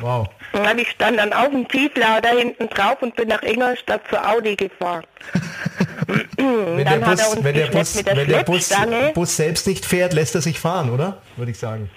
Wow. 0.00 0.28
Und 0.52 0.78
ich 0.78 0.90
stand 0.90 1.18
dann 1.18 1.32
auf 1.32 1.50
dem 1.50 1.66
Tieflader 1.68 2.30
hinten 2.30 2.68
drauf 2.68 2.96
und 3.00 3.16
bin 3.16 3.28
nach 3.28 3.42
Ingolstadt 3.42 4.02
zur 4.08 4.28
Audi 4.28 4.56
gefahren. 4.56 5.04
Wenn 6.36 6.84
dann 6.84 7.00
der 7.00 7.06
hat 7.06 7.18
er 7.18 7.24
Bus, 7.24 7.34
uns 7.34 7.44
wenn 7.44 7.54
der 7.54 7.66
Bus, 7.66 7.94
mit 7.94 8.06
der 8.06 8.16
wenn 8.16 8.28
der 8.28 8.42
Bus. 8.44 8.70
Bus 9.14 9.36
selbst 9.36 9.66
nicht 9.66 9.84
fährt, 9.84 10.12
lässt 10.12 10.34
er 10.34 10.40
sich 10.40 10.60
fahren, 10.60 10.90
oder? 10.90 11.20
Würde 11.36 11.50
ich 11.50 11.58
sagen. 11.58 11.90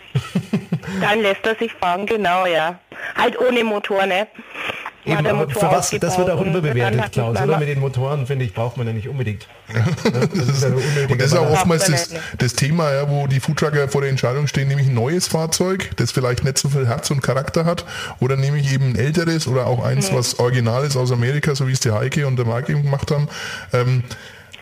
Dann 1.02 1.22
lässt 1.22 1.46
er 1.46 1.56
sich 1.56 1.72
fahren, 1.74 2.06
genau, 2.06 2.46
ja. 2.46 2.80
Halt 3.16 3.40
ohne 3.40 3.64
Motor, 3.64 4.06
ne? 4.08 4.28
Eben, 5.12 5.24
der 5.24 5.34
Motor 5.34 5.62
für 5.62 5.72
was, 5.72 5.90
das 5.90 6.18
wird 6.18 6.30
auch 6.30 6.42
überbewertet, 6.42 7.12
Klaus, 7.12 7.40
oder? 7.42 7.58
Mit 7.58 7.68
den 7.68 7.80
Motoren, 7.80 8.26
finde 8.28 8.46
ich, 8.46 8.54
braucht 8.54 8.78
man 8.78 8.88
ja 8.88 8.94
nicht 8.94 9.08
unbedingt. 9.08 9.48
Ne? 9.70 10.28
Das 10.34 10.48
ist 10.48 10.66
Und 10.66 11.22
das 11.22 11.28
ist 11.28 11.38
auch 11.38 11.50
oftmals 11.52 11.86
das, 11.86 12.10
das 12.38 12.54
Thema, 12.54 12.92
ja, 12.92 13.10
wo 13.10 13.28
die 13.28 13.40
Foodtrucker 13.40 13.88
vor 13.88 14.02
der 14.02 14.10
Entscheidung 14.10 14.48
stehen, 14.48 14.68
nämlich 14.68 14.88
ein 14.88 14.96
neues 14.96 15.28
Fahrzeug, 15.28 15.92
das 15.98 16.12
vielleicht 16.12 16.44
nicht 16.44 16.58
so 16.58 16.70
viel 16.70 16.88
Herz 16.88 17.12
und 17.12 17.22
Charakter 17.22 17.66
hat, 17.66 17.86
oder 18.20 18.36
nämlich 18.36 18.74
eben 18.74 18.92
ein 18.92 18.96
älteres 18.96 19.48
oder 19.48 19.68
auch 19.68 19.84
eins, 19.84 20.12
was 20.12 20.40
original 20.40 20.84
ist 20.84 20.98
aus 20.98 21.12
Amerika, 21.12 21.54
so 21.54 21.68
wie 21.68 21.74
es 21.74 21.80
die 21.80 21.92
Heike 21.92 22.26
und 22.26 22.38
der 22.38 22.46
Marc 22.46 22.70
eben 22.70 22.84
gemacht 22.84 23.12
haben. 23.12 23.30
Ähm, 23.74 24.04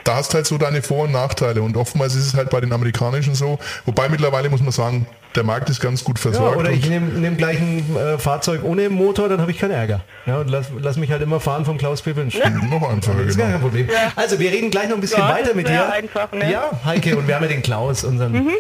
da 0.08 0.16
hast 0.16 0.34
halt 0.34 0.48
so 0.48 0.58
deine 0.58 0.82
Vor- 0.82 1.04
und 1.04 1.12
Nachteile 1.12 1.62
und 1.62 1.76
oftmals 1.76 2.16
ist 2.16 2.28
es 2.28 2.34
halt 2.34 2.50
bei 2.50 2.62
den 2.62 2.72
amerikanischen 2.72 3.36
so, 3.36 3.60
wobei 3.86 4.08
mittlerweile 4.08 4.50
muss 4.50 4.62
man 4.62 4.72
sagen, 4.72 5.06
der 5.38 5.46
Markt 5.46 5.70
ist 5.70 5.80
ganz 5.80 6.04
gut 6.04 6.18
Ja, 6.18 6.24
versorgt. 6.24 6.58
oder 6.58 6.72
ich 6.72 6.90
nehme 6.90 7.08
nehm 7.20 7.38
gleich 7.38 7.60
ein 7.62 7.96
äh, 7.96 8.18
Fahrzeug 8.18 8.64
ohne 8.64 8.90
Motor, 8.90 9.30
dann 9.30 9.40
habe 9.40 9.52
ich 9.52 9.58
keinen 9.60 9.72
Ärger. 9.72 10.02
Ja, 10.26 10.38
und 10.40 10.50
lass, 10.50 10.68
lass 10.78 10.98
mich 10.98 11.12
halt 11.12 11.22
immer 11.22 11.40
fahren 11.40 11.64
vom 11.64 11.78
Klaus 11.78 12.02
P. 12.02 12.16
Wünsch. 12.16 12.36
noch 12.70 12.90
einfacher, 12.90 13.20
Das 13.20 13.28
ist 13.28 13.38
gar 13.38 13.48
genau. 13.48 13.60
kein 13.60 13.62
Problem. 13.62 13.90
Also 14.16 14.40
wir 14.40 14.52
reden 14.52 14.70
gleich 14.72 14.90
noch 14.90 14.96
ein 14.96 15.02
bisschen 15.02 15.20
Ja, 15.20 15.30
weiter 15.30 15.54
mit 15.54 15.70
dir. 15.70 15.92
einfach, 15.94 16.32
ne? 16.34 16.52
Ja, 16.52 16.72
Heike, 16.84 17.16
und 17.18 17.28
wir 17.28 17.36
haben 17.36 17.44
ja 17.44 17.50
den 17.50 17.62
Klaus, 17.62 18.04
unseren 18.04 18.34
Mhm. 18.34 18.52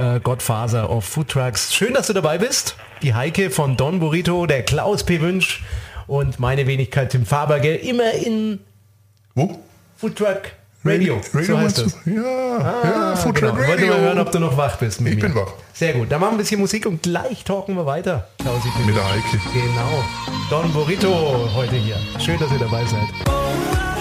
äh, 0.00 0.18
Godfather 0.20 0.90
of 0.90 1.04
Food 1.04 1.28
Trucks. 1.28 1.72
Schön, 1.74 1.94
dass 1.94 2.08
du 2.08 2.12
dabei 2.14 2.38
bist. 2.38 2.74
Die 3.02 3.14
Heike 3.14 3.50
von 3.50 3.76
Don 3.76 4.00
Burrito, 4.00 4.46
der 4.46 4.62
Klaus 4.64 5.04
P. 5.04 5.20
Wünsch 5.20 5.62
und 6.06 6.40
meine 6.40 6.66
Wenigkeit 6.66 7.10
Tim 7.10 7.26
Faber, 7.26 7.60
gell? 7.60 7.76
Immer 7.76 8.12
in 8.12 8.60
Wo? 9.34 9.60
Food 9.96 10.16
Truck 10.16 10.42
Radio. 10.84 11.20
so 11.42 11.58
heißt 11.58 11.78
das. 11.78 11.96
du? 12.04 12.10
Ja, 12.10 12.22
ja, 12.22 13.12
Ah, 13.12 13.16
Foodtruck 13.16 13.52
genau. 13.52 13.56
Wollte 13.56 13.72
Radio. 13.72 13.86
mal 13.88 14.00
hören, 14.00 14.18
ob 14.18 14.30
du 14.32 14.38
noch 14.38 14.56
wach 14.56 14.76
bist 14.76 15.00
mit 15.00 15.14
Ich 15.14 15.22
mir. 15.22 15.28
bin 15.30 15.34
wach. 15.34 15.52
Sehr 15.72 15.94
gut. 15.94 16.12
Dann 16.12 16.20
machen 16.20 16.32
wir 16.32 16.36
ein 16.36 16.38
bisschen 16.38 16.60
Musik 16.60 16.84
und 16.86 17.02
gleich 17.02 17.42
talken 17.44 17.74
wir 17.74 17.86
weiter. 17.86 18.28
Klausi. 18.38 18.68
Mit 18.86 18.94
der 18.94 19.04
Heike. 19.04 19.40
Genau. 19.52 20.04
Don 20.50 20.70
Burrito 20.72 21.48
heute 21.54 21.76
hier. 21.76 21.96
Schön, 22.20 22.38
dass 22.38 22.52
ihr 22.52 22.58
dabei 22.58 22.84
seid. 22.84 23.93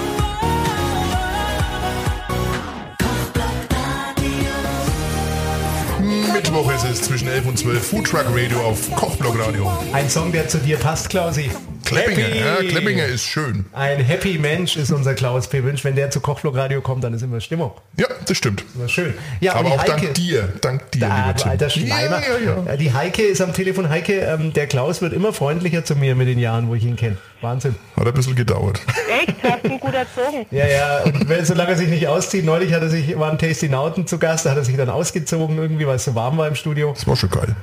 Mittwoch 6.33 6.71
ist 6.73 6.83
es 6.83 7.01
zwischen 7.03 7.27
11 7.27 7.45
und 7.45 7.57
12 7.59 7.87
Foodtruck 7.87 8.25
Radio 8.33 8.59
auf 8.61 8.89
Kochblock 8.95 9.37
Radio. 9.39 9.71
Ein 9.93 10.09
Song, 10.09 10.31
der 10.31 10.47
zu 10.47 10.57
dir 10.57 10.77
passt, 10.77 11.09
Klausi. 11.09 11.49
Kleppinger, 11.85 12.33
ja, 12.35 12.55
Kleppinger 12.55 13.05
ist 13.05 13.25
schön. 13.25 13.65
Ein 13.73 13.99
Happy 13.99 14.37
Mensch 14.39 14.77
ist 14.77 14.91
unser 14.91 15.13
Klaus 15.15 15.47
P. 15.47 15.63
Wünsch. 15.63 15.83
Wenn 15.83 15.95
der 15.95 16.09
zu 16.09 16.21
Kochblock 16.21 16.55
Radio 16.55 16.81
kommt, 16.81 17.03
dann 17.03 17.13
ist 17.13 17.21
immer 17.21 17.41
Stimmung. 17.41 17.71
Ja, 17.97 18.07
das 18.25 18.37
stimmt. 18.37 18.63
Immer 18.73 18.87
schön. 18.87 19.13
Ja, 19.41 19.55
Aber 19.55 19.69
auch 19.69 19.77
Heike, 19.79 19.91
dank 20.01 20.13
dir, 20.15 20.49
dank 20.61 20.91
dir, 20.91 21.01
Da, 21.01 21.17
lieber 21.27 21.35
Tim. 21.35 21.51
alter 21.51 21.69
Schleimer. 21.69 22.21
Ja, 22.21 22.37
ja, 22.39 22.55
ja. 22.55 22.63
Ja, 22.67 22.77
Die 22.77 22.93
Heike 22.93 23.23
ist 23.23 23.41
am 23.41 23.53
Telefon. 23.53 23.89
Heike, 23.89 24.13
ähm, 24.21 24.53
der 24.53 24.67
Klaus 24.67 25.01
wird 25.01 25.11
immer 25.13 25.33
freundlicher 25.33 25.83
zu 25.83 25.95
mir 25.95 26.15
mit 26.15 26.27
den 26.29 26.39
Jahren, 26.39 26.69
wo 26.69 26.75
ich 26.75 26.85
ihn 26.85 26.95
kenne. 26.95 27.17
Wahnsinn. 27.41 27.75
Hat 27.97 28.07
ein 28.07 28.13
bisschen 28.13 28.35
gedauert. 28.37 28.79
Echt? 29.21 29.35
Hast 29.43 29.65
du 29.65 29.67
ihn 29.67 29.79
gut 29.81 29.93
erzogen? 29.93 30.45
Ja, 30.51 30.65
ja, 30.65 31.03
und 31.03 31.27
wenn, 31.27 31.43
solange 31.43 31.71
er 31.71 31.75
sich 31.77 31.89
nicht 31.89 32.07
auszieht, 32.07 32.45
neulich 32.45 32.71
hat 32.73 32.81
er 32.81 32.89
sich, 32.89 33.19
waren 33.19 33.37
Tasty 33.37 33.67
Nauten 33.67 34.07
zu 34.07 34.17
Gast, 34.17 34.45
da 34.45 34.51
hat 34.51 34.57
er 34.57 34.63
sich 34.63 34.77
dann 34.77 34.89
ausgezogen 34.89 35.57
irgendwie, 35.57 35.85
weil 35.85 35.97
es 35.97 36.05
so 36.05 36.15
warm 36.15 36.22
war 36.37 36.47
im 36.47 36.55
Studio. 36.55 36.91
Das 36.93 37.05
war 37.07 37.15
schon 37.15 37.29
geil. 37.29 37.55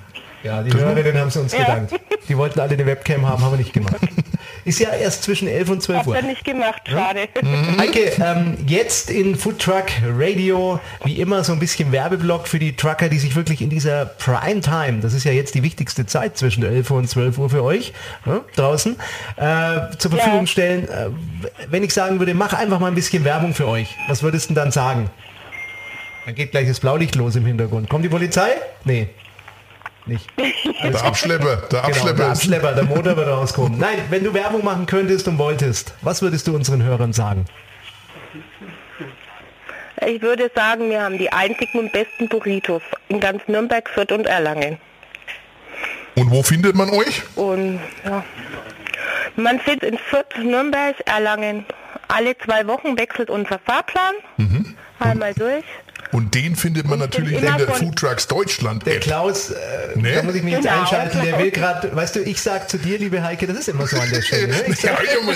Ja, 0.43 0.63
die 0.63 0.73
Hörerinnen 0.73 1.19
haben 1.19 1.29
es 1.29 1.37
uns 1.37 1.53
gedankt. 1.53 1.93
Die 2.29 2.37
wollten 2.37 2.61
alle 2.61 2.73
eine 2.73 2.87
Webcam 2.87 3.29
haben, 3.29 3.43
haben 3.43 3.53
wir 3.53 3.59
nicht 3.59 3.75
gemacht. 3.75 3.97
Ist 4.65 4.79
ja 4.79 4.91
erst 4.91 5.23
zwischen 5.25 5.49
11 5.49 5.71
und 5.71 5.83
12 5.83 5.99
Habt 5.99 6.09
Uhr. 6.09 6.17
ihr 6.17 6.23
nicht 6.23 6.45
gemacht, 6.45 6.83
schade. 6.89 7.29
Heike, 7.79 8.13
ähm, 8.23 8.57
jetzt 8.67 9.11
in 9.11 9.35
Food 9.37 9.59
Truck 9.59 9.87
Radio, 10.19 10.79
wie 11.05 11.19
immer 11.21 11.45
so 11.45 11.53
ein 11.53 11.59
bisschen 11.59 11.93
Werbeblock 11.93 12.47
für 12.47 12.59
die 12.59 12.75
Trucker, 12.77 13.09
die 13.09 13.19
sich 13.19 13.37
wirklich 13.37 13.63
in 13.63 13.71
dieser 13.71 14.05
Prime 14.07 14.61
Time, 14.61 15.01
das 15.01 15.13
ist 15.15 15.25
ja 15.25 15.33
jetzt 15.33 15.55
die 15.55 15.63
wichtigste 15.63 16.05
Zeit 16.07 16.37
zwischen 16.39 16.63
11 16.63 16.91
Uhr 16.91 16.99
und 16.99 17.09
12 17.09 17.39
Uhr 17.39 17.51
für 17.51 17.63
euch 17.65 17.93
ne, 18.27 18.43
draußen, 18.57 18.97
äh, 19.37 19.97
zur 19.99 20.11
Verfügung 20.11 20.41
Ja. 20.41 20.47
stellen. 20.47 20.89
Äh, 20.89 21.09
wenn 21.71 21.83
ich 21.83 21.93
sagen 21.95 22.19
würde, 22.19 22.35
mach 22.35 22.53
einfach 22.53 22.81
mal 22.81 22.89
ein 22.89 22.95
bisschen 22.95 23.25
Werbung 23.25 23.55
für 23.55 23.67
euch, 23.67 23.97
was 24.09 24.23
würdest 24.23 24.51
du 24.51 24.55
denn 24.55 24.63
dann 24.65 24.73
sagen? 24.73 25.11
Dann 26.27 26.35
geht 26.35 26.51
gleich 26.51 26.69
das 26.69 26.81
Blaulicht 26.81 27.15
los 27.17 27.37
im 27.37 27.47
Hintergrund. 27.47 27.89
Kommt 27.89 28.05
die 28.05 28.09
Polizei? 28.09 28.49
Nee. 28.85 29.09
Nicht. 30.07 30.27
Der 30.83 31.05
Abschlepper, 31.05 31.57
der 31.57 31.69
Genau, 31.69 31.83
Abschlepper 31.83 32.17
der 32.17 32.33
ist 32.33 32.39
Abschlepper, 32.39 32.73
der 32.73 32.85
Motor 32.85 33.17
wird 33.17 33.29
rauskommen. 33.29 33.79
Nein, 33.79 33.99
wenn 34.09 34.25
du 34.25 34.33
Werbung 34.33 34.65
machen 34.65 34.87
könntest 34.87 35.29
und 35.29 35.39
wolltest, 35.39 35.95
was 36.03 36.23
würdest 36.23 36.47
du 36.49 36.55
unseren 36.55 36.83
Hörern 36.83 37.13
sagen? 37.13 37.45
Ich 40.07 40.23
würde 40.23 40.51
sagen, 40.55 40.89
wir 40.89 41.03
haben 41.03 41.19
die 41.19 41.31
einzigen 41.31 41.79
und 41.79 41.93
besten 41.93 42.29
Burritos 42.29 42.83
in 43.09 43.21
ganz 43.21 43.43
Nürnberg, 43.47 43.89
Fürth 43.91 44.13
und 44.13 44.27
Erlangen. 44.27 44.79
Und 46.17 46.31
wo 46.31 46.43
findet 46.43 46.75
man 46.75 46.89
euch? 46.91 47.23
Und 47.37 47.79
ja, 48.05 48.25
man 49.37 49.61
findet 49.61 49.91
in 49.93 49.99
Fürth, 49.99 50.39
Nürnberg, 50.43 50.97
Erlangen. 51.07 51.67
Alle 52.09 52.37
zwei 52.39 52.67
Wochen 52.67 52.99
wechselt 52.99 53.31
unser 53.31 53.59
Fahrplan. 53.59 54.15
Mhm. 54.39 54.75
Einmal 54.99 55.35
durch. 55.35 55.65
Und 56.13 56.35
den 56.35 56.57
findet 56.57 56.89
man 56.89 56.99
natürlich 56.99 57.35
in 57.35 57.43
der 57.43 57.69
Food 57.75 57.95
Trucks 57.97 58.27
Deutschland 58.27 58.85
Der 58.85 58.97
App. 58.97 59.03
Klaus, 59.03 59.51
äh, 59.51 59.57
Nee? 59.95 60.15
da 60.15 60.23
muss 60.25 60.35
ich 60.35 60.43
mich 60.43 60.55
jetzt 60.55 60.65
Genau. 60.65 60.81
einschalten, 60.81 61.23
der 61.23 61.39
will 61.39 61.51
gerade, 61.53 61.95
weißt 61.95 62.17
du, 62.17 62.21
ich 62.21 62.41
sag 62.43 62.69
zu 62.69 62.79
dir, 62.79 62.99
liebe 62.99 63.23
Heike, 63.23 63.47
das 63.47 63.59
ist 63.59 63.69
immer 63.69 63.87
so 63.87 63.97
an 63.99 64.11
der 64.11 64.21
Stelle. 64.23 64.49
Ne? 64.49 64.55
Ich 64.67 64.83
Ja, 64.83 64.97
sag, 64.97 65.15
Junge, 65.15 65.35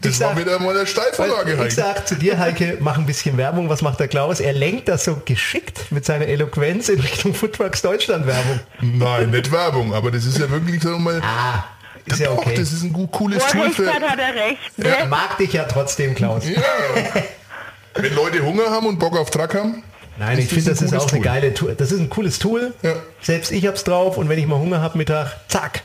das- 0.00 0.12
Ich 0.14 0.20
war 0.20 0.30
sag- 0.30 0.38
wieder 0.38 0.58
mal 0.58 0.76
eine 0.76 0.86
Steilvorlage, 0.86 1.52
ich 1.52 1.58
Heike. 1.60 1.70
sag 1.74 2.08
zu 2.08 2.16
dir, 2.16 2.38
Heike, 2.38 2.78
mach 2.80 2.98
ein 2.98 3.06
bisschen 3.06 3.36
Werbung. 3.36 3.68
Was 3.68 3.82
macht 3.82 4.00
der 4.00 4.08
Klaus? 4.08 4.40
Er 4.40 4.52
lenkt 4.52 4.88
das 4.88 5.04
so 5.04 5.20
geschickt 5.24 5.92
mit 5.92 6.04
seiner 6.04 6.26
Eloquenz 6.26 6.88
in 6.88 6.98
Richtung 6.98 7.32
Foodtrucks 7.32 7.82
Deutschland 7.82 8.26
Werbung. 8.26 8.58
Nein, 8.80 9.30
nicht 9.30 9.52
Werbung, 9.52 9.94
aber 9.94 10.10
das 10.10 10.24
ist 10.24 10.38
ja 10.38 10.50
wirklich, 10.50 10.82
wir 10.82 10.98
mal, 10.98 11.20
Ah, 11.22 11.64
ist 12.04 12.18
ja 12.18 12.28
doch, 12.28 12.38
okay. 12.38 12.54
das 12.56 12.72
ist 12.72 12.82
ein 12.82 12.92
gut, 12.92 13.12
cooles 13.12 13.44
Tool 13.46 13.70
für... 13.70 13.86
hat, 13.92 14.02
hat 14.02 14.18
er 14.18 14.34
recht. 14.34 14.76
Ne? 14.78 14.88
Er 14.88 15.06
mag 15.06 15.38
dich 15.38 15.52
ja 15.52 15.64
trotzdem, 15.64 16.14
Klaus. 16.16 16.48
Ja. 16.48 16.60
Wenn 17.94 18.14
Leute 18.14 18.40
Hunger 18.44 18.70
haben 18.70 18.86
und 18.86 18.98
Bock 18.98 19.16
auf 19.16 19.30
Truck 19.30 19.54
haben, 19.54 19.82
Nein, 20.18 20.38
ich 20.38 20.48
finde, 20.48 20.70
das 20.70 20.82
ist 20.82 20.94
auch 20.94 21.02
eine 21.02 21.10
Tool. 21.10 21.20
geile 21.20 21.54
Tool. 21.54 21.74
Das 21.74 21.92
ist 21.92 22.00
ein 22.00 22.08
cooles 22.10 22.38
Tool. 22.38 22.74
Ja. 22.82 22.94
Selbst 23.20 23.52
ich 23.52 23.66
hab's 23.66 23.84
drauf 23.84 24.16
und 24.16 24.28
wenn 24.28 24.38
ich 24.38 24.46
mal 24.46 24.58
Hunger 24.58 24.80
habe 24.80 24.96
Mittag, 24.96 25.36
zack, 25.48 25.82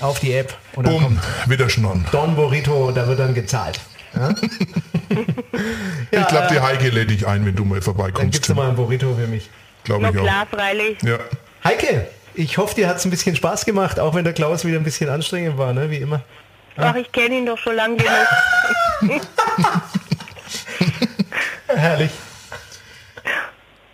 auf 0.00 0.20
die 0.20 0.32
App 0.34 0.56
und 0.74 0.86
dann 0.86 0.94
Bumm, 0.94 1.02
kommt 1.04 1.20
wieder 1.50 1.68
schnorren. 1.68 2.04
Don 2.12 2.34
Burrito 2.36 2.88
und 2.88 2.96
da 2.96 3.06
wird 3.06 3.18
dann 3.18 3.34
gezahlt. 3.34 3.80
Ja? 4.14 4.30
ich 6.10 6.26
glaube, 6.28 6.48
die 6.50 6.60
Heike 6.60 6.88
lädt 6.88 7.10
dich 7.10 7.26
ein, 7.26 7.44
wenn 7.46 7.54
du 7.54 7.64
mal 7.64 7.76
Dann 7.76 7.82
vorbeikommst. 7.82 8.32
gibt's 8.32 8.48
noch 8.48 8.56
mal 8.56 8.68
ein 8.68 8.76
Burrito 8.76 9.14
für 9.14 9.26
mich. 9.26 9.50
Glaube 9.84 10.08
ich 10.10 10.18
auch. 10.18 10.22
klar, 10.22 10.46
freilich. 10.50 10.98
Ja. 11.02 11.18
Heike, 11.64 12.08
ich 12.34 12.58
hoffe, 12.58 12.74
dir 12.74 12.88
hat's 12.88 13.04
ein 13.04 13.10
bisschen 13.10 13.36
Spaß 13.36 13.64
gemacht, 13.64 13.98
auch 14.00 14.14
wenn 14.14 14.24
der 14.24 14.32
Klaus 14.32 14.64
wieder 14.64 14.78
ein 14.78 14.84
bisschen 14.84 15.08
anstrengend 15.10 15.58
war, 15.58 15.72
ne? 15.72 15.90
wie 15.90 15.96
immer. 15.96 16.22
Ach, 16.76 16.94
ich 16.94 17.10
kenne 17.12 17.36
ihn 17.38 17.46
doch 17.46 17.58
schon 17.58 17.76
lange 17.76 17.96
genug. 17.96 19.20
Herrlich. 21.66 22.10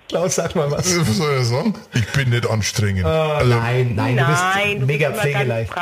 Klaus, 0.08 0.36
sag 0.36 0.54
mal 0.54 0.70
was. 0.70 0.98
Was 0.98 1.16
soll 1.16 1.38
ich 1.40 1.46
sagen? 1.46 1.74
Ich 1.94 2.06
bin 2.12 2.30
nicht 2.30 2.48
anstrengend. 2.48 3.04
Oh, 3.04 3.08
also, 3.08 3.48
nein, 3.54 3.94
nein, 3.96 4.16
du 4.16 4.22
Nein, 4.22 4.64
bist 4.64 4.82
du 4.82 4.86
mega 4.86 5.08
ganz 5.08 5.20
pflegeleicht. 5.20 5.72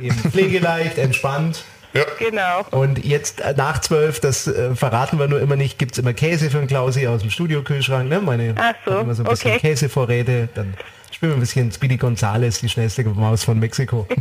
Eben 0.00 0.16
pflegeleicht, 0.16 0.98
entspannt. 0.98 1.64
ja. 1.92 2.02
Genau. 2.18 2.64
Und 2.72 3.04
jetzt 3.04 3.40
äh, 3.40 3.54
nach 3.56 3.80
zwölf, 3.80 4.18
das 4.20 4.48
äh, 4.48 4.74
verraten 4.74 5.18
wir 5.20 5.28
nur 5.28 5.40
immer 5.40 5.56
nicht, 5.56 5.78
gibt's 5.78 5.98
immer 5.98 6.12
Käse 6.12 6.50
für 6.50 6.58
den 6.58 6.66
Klausi 6.66 7.06
aus 7.06 7.20
dem 7.20 7.30
Studiokühlschrank. 7.30 8.08
Ne? 8.08 8.20
Meine 8.20 8.54
Ach 8.58 8.74
so, 8.84 8.98
immer 8.98 9.14
so 9.14 9.22
ein 9.22 9.28
bisschen 9.30 9.52
okay. 9.52 9.60
Käsevorräte. 9.60 10.48
Dann 10.54 10.74
spielen 11.12 11.32
wir 11.32 11.36
ein 11.36 11.40
bisschen 11.40 11.70
Speedy 11.70 11.96
Gonzales, 11.96 12.58
die 12.60 12.68
schnellste 12.68 13.04
Maus 13.04 13.44
von 13.44 13.58
Mexiko. 13.58 14.06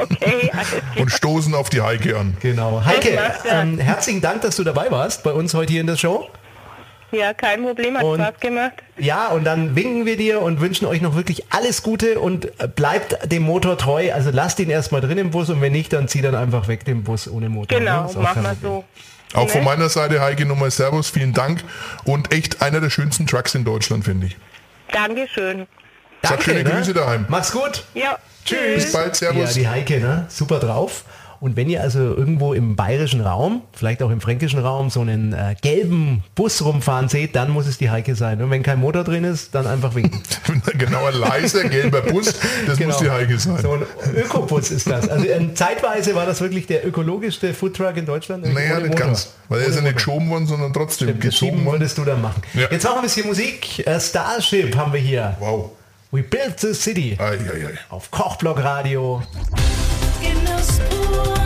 Okay. 0.00 0.50
Und 0.98 1.10
stoßen 1.10 1.54
auf 1.54 1.70
die 1.70 1.80
Heike 1.80 2.16
an. 2.16 2.36
Genau. 2.40 2.82
Heike, 2.84 3.18
ähm, 3.48 3.78
herzlichen 3.78 4.20
Dank, 4.20 4.42
dass 4.42 4.56
du 4.56 4.64
dabei 4.64 4.90
warst 4.90 5.22
bei 5.22 5.32
uns 5.32 5.54
heute 5.54 5.72
hier 5.72 5.80
in 5.80 5.86
der 5.86 5.96
Show. 5.96 6.28
Ja, 7.10 7.32
kein 7.32 7.62
Problem, 7.62 7.96
hat 7.96 8.04
Und- 8.04 8.20
Spaß 8.20 8.40
gemacht. 8.40 8.72
Ja, 8.98 9.28
und 9.28 9.44
dann 9.44 9.74
winken 9.76 10.04
wir 10.06 10.16
dir 10.16 10.42
und 10.42 10.60
wünschen 10.60 10.86
euch 10.86 11.00
noch 11.00 11.16
wirklich 11.16 11.44
alles 11.50 11.82
Gute 11.82 12.18
und 12.20 12.46
äh, 12.60 12.68
bleibt 12.68 13.30
dem 13.32 13.44
Motor 13.44 13.78
treu. 13.78 14.12
Also 14.12 14.30
lasst 14.30 14.58
ihn 14.60 14.68
erstmal 14.70 15.00
drin 15.00 15.16
im 15.18 15.30
Bus 15.30 15.48
und 15.50 15.60
wenn 15.60 15.72
nicht, 15.72 15.92
dann 15.92 16.08
zieh 16.08 16.20
dann 16.20 16.34
einfach 16.34 16.68
weg 16.68 16.84
den 16.84 17.04
Bus 17.04 17.26
ohne 17.28 17.48
Motor. 17.48 17.78
ne? 17.78 17.84
Genau, 17.86 18.04
auch 18.04 18.14
machen 18.16 18.42
wir 18.42 18.56
so. 18.60 18.84
Auch 19.34 19.48
von 19.48 19.60
Ne? 19.60 19.64
meiner 19.66 19.88
Seite, 19.88 20.20
Heike, 20.20 20.44
nochmal 20.46 20.70
Servus, 20.70 21.10
vielen 21.10 21.32
Dank. 21.34 21.62
Und 22.04 22.32
echt 22.32 22.60
einer 22.62 22.80
der 22.80 22.90
schönsten 22.90 23.26
Trucks 23.26 23.54
in 23.54 23.64
Deutschland, 23.64 24.04
finde 24.04 24.26
ich. 24.26 24.36
Dankeschön. 24.92 25.66
Sag 26.22 26.42
schöne 26.42 26.64
Grüße 26.64 26.92
daheim. 26.94 27.26
Mach's 27.28 27.52
gut. 27.52 27.84
Ja, 27.94 28.18
Bis 28.48 28.92
bald, 28.92 29.08
Ja, 29.20 29.32
Servus. 29.32 29.52
die 29.54 29.68
Heike, 29.68 30.00
ne? 30.00 30.26
Super 30.28 30.58
drauf. 30.58 31.04
Und 31.40 31.56
wenn 31.56 31.68
ihr 31.68 31.82
also 31.82 31.98
irgendwo 31.98 32.52
im 32.52 32.74
bayerischen 32.74 33.20
Raum, 33.20 33.62
vielleicht 33.72 34.02
auch 34.02 34.10
im 34.10 34.20
fränkischen 34.20 34.58
Raum, 34.58 34.90
so 34.90 35.00
einen 35.00 35.32
äh, 35.32 35.54
gelben 35.62 36.24
Bus 36.34 36.64
rumfahren 36.64 37.08
seht, 37.08 37.36
dann 37.36 37.50
muss 37.50 37.66
es 37.66 37.78
die 37.78 37.90
Heike 37.90 38.14
sein. 38.14 38.42
Und 38.42 38.50
wenn 38.50 38.62
kein 38.62 38.80
Motor 38.80 39.04
drin 39.04 39.24
ist, 39.24 39.54
dann 39.54 39.66
einfach 39.66 39.94
winken. 39.94 40.20
genau, 40.78 41.06
ein 41.06 41.14
leiser 41.14 41.68
gelber 41.68 42.02
Bus, 42.02 42.34
das 42.66 42.80
muss 42.80 42.98
die 42.98 43.10
Heike 43.10 43.38
sein. 43.38 43.56
Genau. 43.56 43.78
So 43.78 43.84
ein 44.04 44.16
Ökobus 44.16 44.70
ist 44.70 44.90
das. 44.90 45.08
Also 45.08 45.26
ähm, 45.26 45.54
zeitweise 45.54 46.14
war 46.14 46.26
das 46.26 46.40
wirklich 46.40 46.66
der 46.66 46.86
ökologischste 46.86 47.54
Foodtruck 47.54 47.96
in 47.96 48.06
Deutschland. 48.06 48.42
naja, 48.52 48.78
nicht 48.80 48.90
Motor. 48.90 49.06
ganz. 49.06 49.32
Weil 49.48 49.60
er 49.60 49.66
ist 49.68 49.76
ja 49.76 49.82
nicht 49.82 49.96
geschoben 49.96 50.28
worden, 50.30 50.46
sondern 50.46 50.72
trotzdem 50.72 51.08
Schieben 51.08 51.20
gezogen 51.20 51.52
worden. 51.52 51.66
wolltest 51.66 51.98
du 51.98 52.04
dann 52.04 52.20
machen. 52.20 52.42
Ja. 52.54 52.68
Jetzt 52.70 52.84
machen 52.84 52.96
wir 52.96 53.00
ein 53.00 53.02
bisschen 53.02 53.26
Musik. 53.26 53.86
Äh, 53.86 54.00
Starship 54.00 54.76
haben 54.76 54.92
wir 54.92 55.00
hier. 55.00 55.36
Wow. 55.38 55.70
We 56.10 56.22
Built 56.22 56.58
the 56.58 56.72
City. 56.74 57.16
Ei, 57.18 57.24
ei, 57.24 57.66
ei. 57.66 57.78
Auf 57.90 58.10
Kochblock 58.10 58.62
Radio. 58.62 59.22
Genuss 60.20 60.78
pur. 60.78 61.34
Oh. 61.34 61.37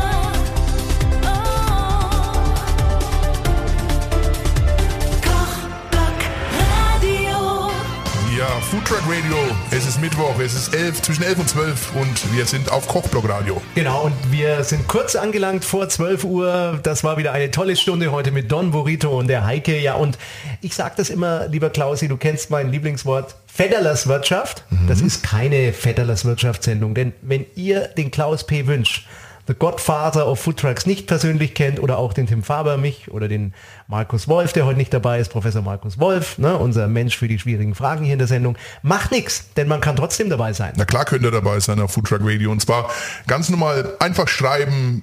Ja, 8.72 8.78
Food 8.78 8.87
Truck 8.87 9.02
Radio. 9.06 9.37
Es 9.70 9.87
ist 9.87 10.00
Mittwoch, 10.00 10.38
es 10.38 10.54
ist 10.54 10.74
11, 10.74 11.02
zwischen 11.02 11.22
11 11.24 11.38
und 11.38 11.48
12 11.48 11.96
und 11.96 12.37
wir 12.37 12.46
sind 12.46 12.70
auf 12.70 12.87
Kochblock 12.88 13.28
Radio. 13.28 13.61
Genau, 13.74 14.04
und 14.04 14.14
wir 14.30 14.64
sind 14.64 14.88
kurz 14.88 15.14
angelangt 15.14 15.64
vor 15.64 15.88
12 15.88 16.24
Uhr. 16.24 16.80
Das 16.82 17.04
war 17.04 17.16
wieder 17.16 17.32
eine 17.32 17.50
tolle 17.50 17.76
Stunde 17.76 18.12
heute 18.12 18.30
mit 18.30 18.50
Don 18.50 18.70
Burrito 18.70 19.18
und 19.18 19.28
der 19.28 19.44
Heike. 19.44 19.78
Ja, 19.78 19.94
und 19.94 20.18
ich 20.61 20.74
sage 20.74 20.94
das 20.96 21.11
immer, 21.11 21.48
lieber 21.48 21.70
Klausi, 21.70 22.08
du 22.08 22.16
kennst 22.16 22.50
mein 22.50 22.70
Lieblingswort. 22.70 23.35
Fedderlerswirtschaft, 23.46 24.64
das 24.88 25.02
ist 25.02 25.22
keine 25.22 25.74
Fedderlerswirtschaftssendung, 25.74 26.94
denn 26.94 27.12
wenn 27.20 27.44
ihr 27.54 27.88
den 27.88 28.11
Klaus 28.11 28.46
P. 28.46 28.66
Wünsch, 28.66 29.06
The 29.46 29.55
Godfather 29.55 30.28
of 30.28 30.38
Food 30.40 30.59
Trucks 30.59 30.87
nicht 30.87 31.07
persönlich 31.07 31.55
kennt 31.55 31.81
oder 31.81 31.98
auch 31.98 32.12
den 32.12 32.26
Tim 32.26 32.42
Faber, 32.42 32.76
mich 32.76 33.11
oder 33.11 33.28
den 33.28 33.55
Markus 33.88 34.28
Wolf, 34.28 34.52
der 34.52 34.66
heute 34.66 34.78
nicht 34.78 34.94
dabei 34.94 35.18
ist, 35.18 35.31
Professor 35.31 35.62
Markus 35.62 35.98
Wolf, 35.98 36.38
ne, 36.38 36.57
unser 36.57 36.87
Mensch 36.88 37.16
für 37.16 37.28
die 37.28 37.38
schwierigen 37.38 37.74
Fragen 37.74 38.05
hier 38.05 38.12
in 38.12 38.18
der 38.18 38.28
Sendung, 38.28 38.57
macht 38.83 39.11
nichts, 39.11 39.52
denn 39.57 39.68
man 39.68 39.81
kann 39.81 39.96
trotzdem 39.96 40.31
dabei 40.31 40.52
sein. 40.52 40.72
Na 40.76 40.85
klar 40.85 41.05
könnt 41.05 41.24
ihr 41.24 41.31
dabei 41.31 41.59
sein 41.61 41.81
auf 41.81 41.92
Food 41.92 42.07
Truck 42.07 42.20
Radio 42.22 42.52
und 42.52 42.61
zwar 42.61 42.88
ganz 43.26 43.48
normal 43.48 43.96
einfach 43.98 44.28
schreiben, 44.28 45.02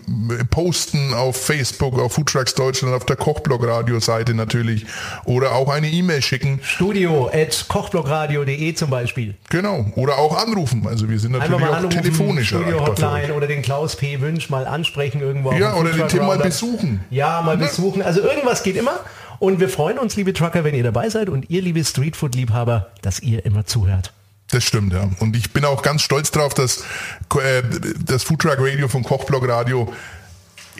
posten 0.49 1.13
auf 1.13 1.36
Facebook, 1.36 1.99
auf 1.99 2.13
Food 2.13 2.30
Trucks 2.30 2.56
Deutschland, 2.56 2.95
auf 2.95 3.06
der 3.06 3.15
Kochblock 3.17 3.67
Radio 3.67 3.99
Seite 3.99 4.34
natürlich 4.34 4.86
oder 5.25 5.54
auch 5.54 5.69
eine 5.69 5.89
E-Mail 5.89 6.21
schicken. 6.21 6.60
Studio 6.63 7.30
at 7.34 7.65
kochblockradio.de 7.67 8.73
zum 8.73 8.89
Beispiel. 8.89 9.36
Genau. 9.49 9.86
Oder 9.95 10.17
auch 10.17 10.38
anrufen. 10.38 10.88
Also 10.88 11.10
wir 11.10 11.19
sind 11.19 11.34
natürlich 11.34 11.63
auch 11.63 11.89
telefonisch 11.89 12.47
Studio. 12.47 12.86
Hotline 12.86 13.34
oder 13.34 13.47
den 13.47 13.62
Klaus 13.62 13.95
P. 13.95 14.17
Wünsch 14.30 14.50
mal 14.50 14.68
ansprechen 14.68 15.22
irgendwo. 15.22 15.52
Ja, 15.54 15.74
oder 15.74 15.89
den 15.89 16.02
Foodtruck 16.02 16.10
Tim 16.10 16.26
mal 16.28 16.38
besuchen. 16.38 17.06
Ja, 17.10 17.42
mal 17.42 17.58
besuchen. 17.58 18.02
Also 18.02 18.22
irgendwas 18.22 18.63
geht 18.63 18.76
immer. 18.76 19.00
Und 19.39 19.60
wir 19.60 19.70
freuen 19.70 19.98
uns, 19.98 20.15
liebe 20.15 20.34
Trucker, 20.34 20.63
wenn 20.63 20.76
ihr 20.76 20.84
dabei 20.84 21.10
seid 21.10 21.30
und 21.30 21.50
ihr, 21.50 21.62
liebe 21.62 21.84
Streetfood-Liebhaber, 21.84 22.88
dass 23.02 23.22
ihr 23.22 23.46
immer 23.46 23.65
zuhört. 23.65 24.13
Das 24.52 24.63
stimmt, 24.63 24.94
ja. 24.94 25.10
Und 25.20 25.36
ich 25.36 25.52
bin 25.52 25.63
auch 25.65 25.82
ganz 25.82 26.02
stolz 26.02 26.32
drauf, 26.32 26.54
dass 26.54 26.84
äh, 27.42 27.63
das 28.04 28.24
Food 28.24 28.42
Truck 28.42 28.58
Radio 28.60 28.88
vom 28.88 29.04
Kochblock 29.04 29.48
Radio 29.48 29.94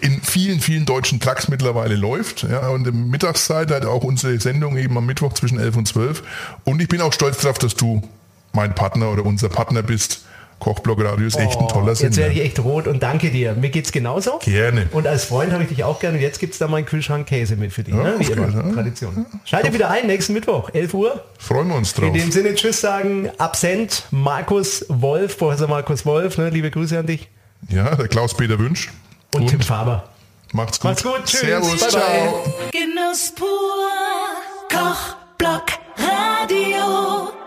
in 0.02 0.22
vielen, 0.22 0.60
vielen 0.60 0.86
deutschen 0.86 1.20
Trucks 1.20 1.48
mittlerweile 1.48 1.96
läuft. 1.96 2.44
Ja, 2.44 2.70
und 2.70 2.88
in 2.88 3.10
Mittagszeit 3.10 3.72
hat 3.72 3.86
auch 3.86 4.04
unsere 4.04 4.40
Sendung 4.40 4.78
eben 4.78 4.98
am 4.98 5.06
Mittwoch 5.06 5.34
zwischen 5.34 5.60
11 5.60 5.78
und 5.78 5.88
12. 5.88 6.24
Und 6.64 6.82
ich 6.82 6.88
bin 6.88 7.02
auch 7.02 7.14
stolz 7.14 7.40
darauf, 7.42 7.60
dass 7.60 7.76
du 7.76 8.02
mein 8.54 8.74
Partner 8.76 9.10
oder 9.10 9.26
unser 9.26 9.50
Partner 9.50 9.84
bist. 9.84 10.26
Kochblock-Radius 10.60 11.36
oh, 11.36 11.40
echt 11.40 11.58
ein 11.58 11.66
oh, 11.66 11.68
toller 11.68 11.96
Sender. 11.96 12.10
Jetzt 12.10 12.18
werde 12.18 12.34
ich 12.34 12.42
echt 12.42 12.60
rot 12.60 12.88
und 12.88 13.02
danke 13.02 13.32
dir. 13.32 13.54
Mir 13.54 13.70
geht 13.70 13.86
es 13.86 13.92
genauso. 13.92 14.40
Gerne. 14.40 14.88
Und 14.92 15.08
als 15.08 15.26
Freund 15.26 15.52
habe 15.52 15.64
ich 15.64 15.70
dich 15.70 15.84
auch 15.84 16.00
gerne. 16.00 16.18
Und 16.18 16.22
jetzt 16.22 16.40
gibt 16.40 16.54
es 16.54 16.60
da 16.60 16.68
meinen 16.68 16.86
Kühlschrank 16.86 17.28
Käse 17.28 17.56
mit 17.56 17.72
für 17.72 17.84
dich. 17.84 17.94
Ne? 17.94 18.04
Ja, 18.04 18.10
ne? 18.12 18.20
Wie 18.20 18.32
immer. 18.32 18.50
Ja. 18.50 18.74
Tradition. 18.74 19.26
Ja. 19.32 19.40
Schalte 19.46 19.74
wieder 19.74 19.90
ein, 19.90 20.08
nächsten 20.08 20.34
Mittwoch, 20.34 20.70
11 20.74 20.94
Uhr. 20.94 21.24
Freuen 21.38 21.70
wir 21.70 21.76
uns 21.76 21.94
drauf. 21.94 22.08
In 22.08 22.14
dem 22.14 22.32
Sinne, 22.32 22.56
tschüss 22.56 22.82
sagen, 22.82 23.30
absent, 23.38 24.04
Markus 24.12 24.86
Wolf, 24.90 25.38
Professor 25.38 25.68
Markus 25.68 26.06
Wolf, 26.06 26.38
ne? 26.38 26.50
liebe 26.50 26.70
Grüße 26.70 27.00
an 27.00 27.06
dich. 27.06 27.30
Ja, 27.70 27.96
der 27.96 28.08
Klaus-Peter 28.08 28.60
Wünsch. 28.60 28.90
Und, 29.34 29.42
und, 29.42 29.48
Tim 29.48 29.62
Faber. 29.62 30.10
Macht's 30.54 30.80
gut. 30.80 30.92
Macht's 30.92 31.04
gut, 31.04 31.26
tschüss. 31.26 31.42
Servus, 31.42 31.80
bye, 31.80 31.90
ciao. 31.90 32.44
Genuss 32.72 33.34
pur, 33.36 33.48
Kochblock 34.70 35.66
Radio. 35.98 37.39